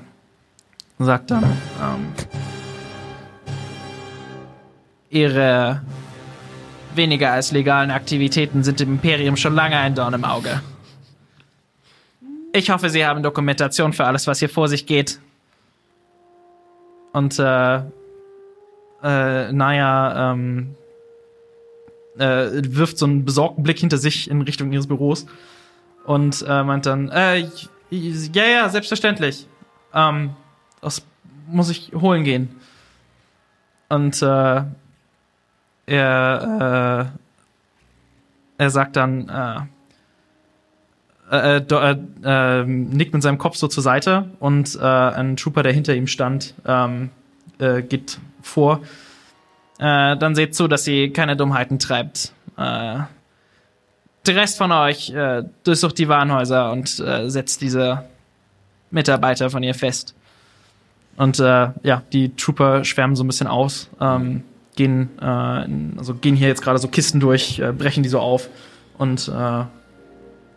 [0.99, 2.13] sagt dann, ähm,
[5.11, 5.83] Ihre
[6.95, 10.61] weniger als legalen Aktivitäten sind dem Imperium schon lange ein Dorn im Auge.
[12.53, 15.21] Ich hoffe, Sie haben Dokumentation für alles, was hier vor sich geht.
[17.13, 17.77] Und äh,
[19.03, 20.77] äh, Naya ähm,
[22.21, 25.27] äh, wirft so einen besorgten Blick hinter sich in Richtung ihres Büros
[26.05, 27.47] und äh, meint dann, äh,
[27.91, 29.47] ja, ja, selbstverständlich.
[29.95, 30.31] Ähm,
[30.81, 31.03] das
[31.49, 32.57] muss ich holen gehen.
[33.89, 34.63] Und äh,
[35.87, 37.11] er,
[38.57, 39.61] äh, er sagt dann, äh,
[41.31, 45.73] äh, äh, äh, nickt mit seinem Kopf so zur Seite und äh, ein Trooper, der
[45.73, 47.11] hinter ihm stand, ähm,
[47.59, 48.81] äh, geht vor.
[49.81, 52.33] Äh, dann seht zu, dass sie keine Dummheiten treibt.
[52.59, 52.99] Äh,
[54.27, 58.05] der Rest von euch äh, durchsucht die Warenhäuser und äh, setzt diese
[58.91, 60.15] Mitarbeiter von ihr fest.
[61.17, 64.43] Und äh, ja, die Trooper schwärmen so ein bisschen aus, ähm,
[64.77, 68.51] gehen, äh, also gehen hier jetzt gerade so Kisten durch, brechen die so auf
[68.99, 69.33] und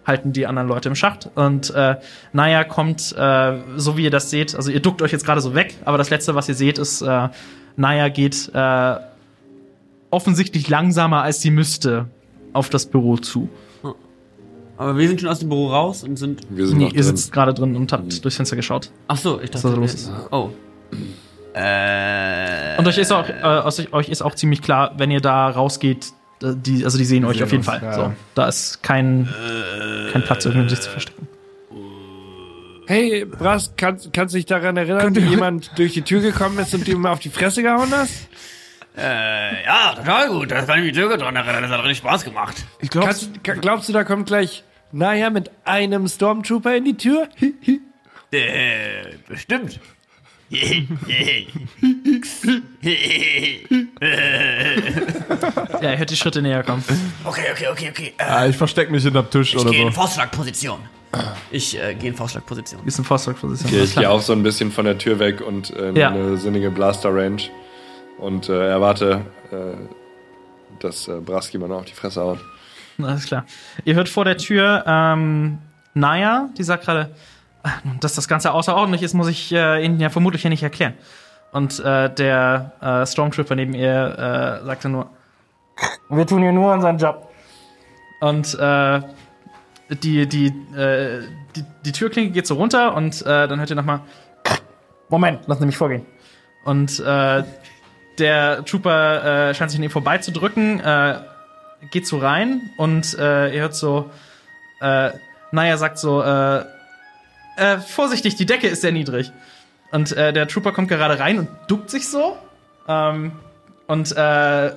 [0.06, 1.30] halten die anderen Leute im Schacht.
[1.36, 1.96] Und äh,
[2.34, 5.56] Naya kommt, äh, so wie ihr das seht, also ihr duckt euch jetzt gerade so
[5.56, 7.30] weg, aber das letzte, was ihr seht, ist, äh,
[7.78, 8.96] Naya geht äh,
[10.14, 12.06] offensichtlich langsamer, als sie müsste,
[12.54, 13.50] auf das Büro zu.
[14.78, 16.42] Aber wir sind schon aus dem Büro raus und sind.
[16.50, 17.04] Wir sind Nee, ihr drin.
[17.04, 18.92] sitzt gerade drin und habt durchs Fenster geschaut.
[19.08, 19.66] Ach so, ich dachte.
[19.66, 20.12] Was da los ist.
[20.32, 20.50] Oh.
[21.54, 22.78] Äh.
[22.80, 26.08] Und euch ist auch, äh, aus euch ist auch ziemlich klar, wenn ihr da rausgeht,
[26.42, 27.82] äh, die, also die sehen euch sehen auf jeden uns, Fall.
[27.84, 29.30] ja, So, da ist kein,
[30.12, 31.28] kein Platz, irgendwie sich zu verstecken.
[32.88, 36.74] Hey, Brass, kannst, kannst du dich daran erinnern, wie jemand durch die Tür gekommen ist
[36.74, 38.28] und dir mal auf die Fresse gehauen hast?
[38.98, 40.52] Äh, ja, total gut.
[40.52, 41.64] Das kann ich mich sogar dran erinnern.
[41.64, 42.56] Das hat richtig Spaß gemacht.
[42.80, 46.98] Ich glaube, Kannst, ka- glaubst du, da kommt gleich Naja, mit einem Stormtrooper in die
[46.98, 47.28] Tür?
[48.36, 49.80] Äh, bestimmt.
[55.82, 56.84] Ja, ihr hört die Schritte näher kommen.
[57.24, 58.14] Okay, okay, okay, okay.
[58.18, 59.88] Äh, Ah, ich versteck mich hinterm Tisch ich oder gehe so.
[59.88, 60.80] in Faustschlagposition.
[61.52, 62.82] Ich äh, gehe in Faustschlagposition.
[62.86, 63.72] Ist eine Faustdruckposition.
[63.72, 66.10] Okay, ich gehe auch so ein bisschen von der Tür weg und äh, Ja.
[66.10, 67.42] eine sinnige Blaster-Range
[68.24, 69.22] und äh, erwarte,
[69.52, 69.76] äh,
[70.80, 72.40] dass äh, Braski mal noch auf die Fresse haut.
[73.02, 73.46] Alles klar.
[73.86, 75.60] Ihr hört vor der Tür ähm,
[75.94, 77.10] Naya, die sagt gerade,
[77.64, 80.94] "Ah, dass das Ganze außerordentlich ist, muss ich äh, Ihnen ja vermutlich ja nicht erklären.
[81.52, 85.10] Und äh, der äh, Stormtrooper neben ihr äh, sagte nur,
[86.10, 87.30] wir tun hier nur unseren Job.
[88.22, 89.02] Und äh,
[89.90, 91.22] die, die, äh,
[91.56, 94.00] die, die Türklinke geht so runter und äh, dann hört ihr nochmal,
[95.10, 96.06] Moment, lass mich vorgehen.
[96.66, 97.44] Und äh,
[98.18, 101.20] der Trooper äh, scheint sich an ihm vorbeizudrücken, äh,
[101.92, 104.10] geht so rein und äh, ihr hört so,
[104.82, 105.12] äh,
[105.52, 106.64] Naya sagt so, äh,
[107.58, 109.32] äh, vorsichtig, die Decke ist sehr niedrig.
[109.92, 112.38] Und äh, der Trooper kommt gerade rein und duckt sich so.
[112.88, 113.34] Ähm,
[113.88, 114.72] und äh,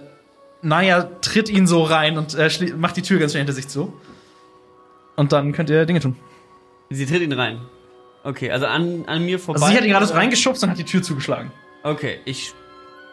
[0.63, 3.95] Naya tritt ihn so rein und äh, macht die Tür ganz schnell hinter sich zu.
[5.17, 6.17] Und dann könnt ihr Dinge tun.
[6.91, 7.61] Sie tritt ihn rein.
[8.25, 9.61] Okay, also an, an mir vorbei.
[9.61, 11.51] Also sie hat ihn gerade so reingeschubst und hat die Tür zugeschlagen.
[11.83, 12.53] Okay, ich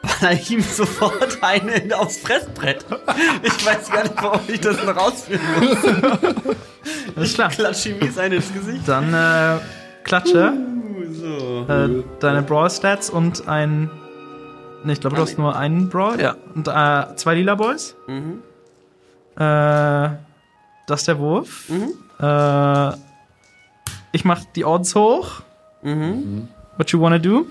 [0.04, 2.86] baller ihm sofort eine aufs Fressbrett.
[3.42, 6.56] Ich weiß gar nicht, warum ich das noch ausführen muss.
[7.16, 7.50] Alles klar.
[7.50, 8.88] Klatsch ihm mies eine ins Gesicht.
[8.88, 9.60] Dann äh,
[10.04, 10.54] klatsche
[11.14, 11.66] So.
[11.68, 13.90] äh, deine Brawl-Stats und ein.
[14.84, 16.20] Ne, ich glaube, du hast nur einen Brawl.
[16.20, 16.36] Ja.
[16.56, 17.96] Und äh, zwei lila Boys.
[18.08, 18.42] Mhm.
[19.38, 20.10] Äh,
[20.88, 21.70] das ist der Wurf.
[21.70, 21.94] Mhm.
[22.20, 22.92] Äh,
[24.12, 25.42] ich mach die Odds hoch.
[25.82, 26.50] Mhm.
[26.78, 27.46] What you wanna do?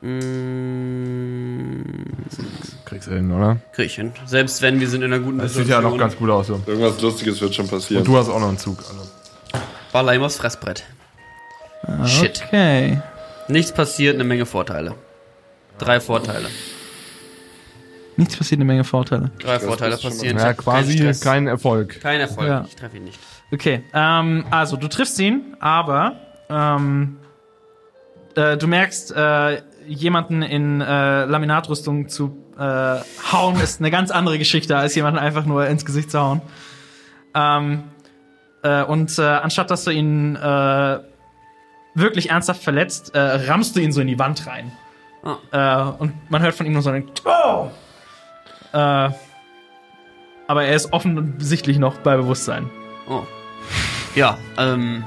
[0.00, 1.82] Mm,
[2.84, 3.56] Kriegst du hin, oder?
[3.72, 4.12] krieg ich hin.
[4.26, 6.46] Selbst wenn wir sind in einer guten Das sieht ja noch ganz gut aus.
[6.48, 6.60] So.
[6.66, 8.02] Irgendwas Lustiges wird schon passieren.
[8.02, 8.78] Und du hast auch noch einen Zug.
[8.78, 10.24] Also.
[10.24, 10.84] Aufs Fressbrett.
[12.06, 12.42] Shit.
[12.46, 13.00] Okay.
[13.48, 14.94] Nichts passiert, eine Menge Vorteile.
[15.78, 16.48] Drei Vorteile.
[18.16, 19.30] Nichts passiert, eine Menge Vorteile.
[19.40, 20.38] Drei Vorteile schon mal- passieren.
[20.38, 21.20] Ja, quasi Stress.
[21.20, 22.00] kein Erfolg.
[22.00, 22.48] Kein Erfolg.
[22.48, 22.64] Ja.
[22.66, 23.18] Ich treffe ihn nicht.
[23.52, 26.16] Okay, ähm, also du triffst ihn, aber
[26.48, 27.16] ähm,
[28.36, 33.00] äh, du merkst, äh, jemanden in äh, Laminatrüstung zu äh,
[33.32, 36.42] hauen ist eine ganz andere Geschichte, als jemanden einfach nur ins Gesicht zu hauen.
[37.34, 37.84] Ähm,
[38.62, 40.98] äh, und äh, anstatt dass du ihn äh,
[41.94, 44.72] wirklich ernsthaft verletzt, äh, rammst du ihn so in die Wand rein.
[45.22, 45.92] Ah.
[45.98, 47.70] Äh, und man hört von ihm nur so einen oh!
[48.72, 48.76] äh,
[50.46, 52.70] Aber er ist offensichtlich noch bei Bewusstsein.
[53.08, 53.22] Oh.
[54.14, 55.04] Ja, ähm.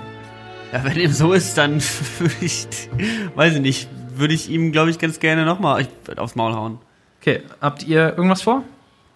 [0.73, 1.81] Ja, wenn ihm so ist, dann
[2.19, 2.67] würde ich.
[3.35, 3.87] Weiß ich nicht.
[4.15, 5.87] Würde ich ihm, glaube ich, ganz gerne nochmal
[6.17, 6.79] aufs Maul hauen.
[7.21, 8.63] Okay, habt ihr irgendwas vor?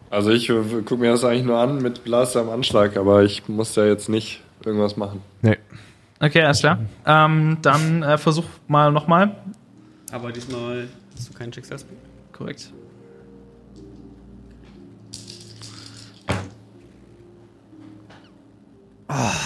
[0.10, 3.48] Also ich äh, gucke mir das eigentlich nur an mit Blaster am Anschlag, aber ich
[3.48, 5.22] muss da jetzt nicht irgendwas machen.
[5.42, 5.58] Nee.
[6.20, 6.80] Okay, alles klar.
[7.06, 9.36] Ähm, dann äh, versuch mal nochmal.
[10.12, 12.04] Aber diesmal hast du keinen Schicksalspunkt.
[12.34, 12.72] Korrekt.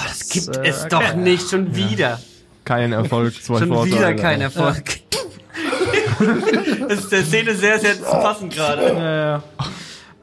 [0.08, 2.20] Das gibt äh, es doch nicht, schon wieder.
[2.64, 3.96] Kein Erfolg, zwei Schon Vorteile.
[3.96, 4.84] wieder kein Erfolg.
[6.90, 9.42] das ist der Szene sehr, sehr zu passen gerade.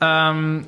[0.00, 0.66] Äh, ähm,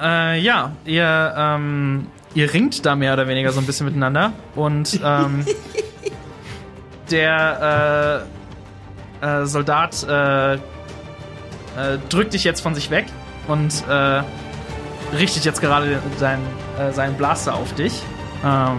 [0.00, 5.00] äh, ja, ihr, ähm, ihr ringt da mehr oder weniger so ein bisschen miteinander und
[5.04, 5.44] ähm,
[7.10, 8.26] der
[9.22, 10.58] äh, äh, Soldat äh, äh,
[12.08, 13.06] drückt dich jetzt von sich weg
[13.48, 14.22] und äh,
[15.16, 16.38] richtet jetzt gerade sein,
[16.80, 18.02] äh, seinen Blaster auf dich.
[18.44, 18.78] Ähm,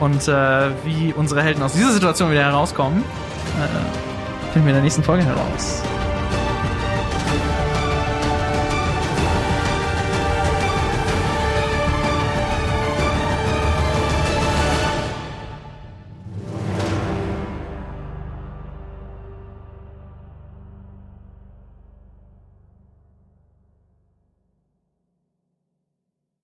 [0.00, 4.82] und äh, wie unsere Helden aus dieser Situation wieder herauskommen, äh, finden wir in der
[4.82, 5.82] nächsten Folge heraus.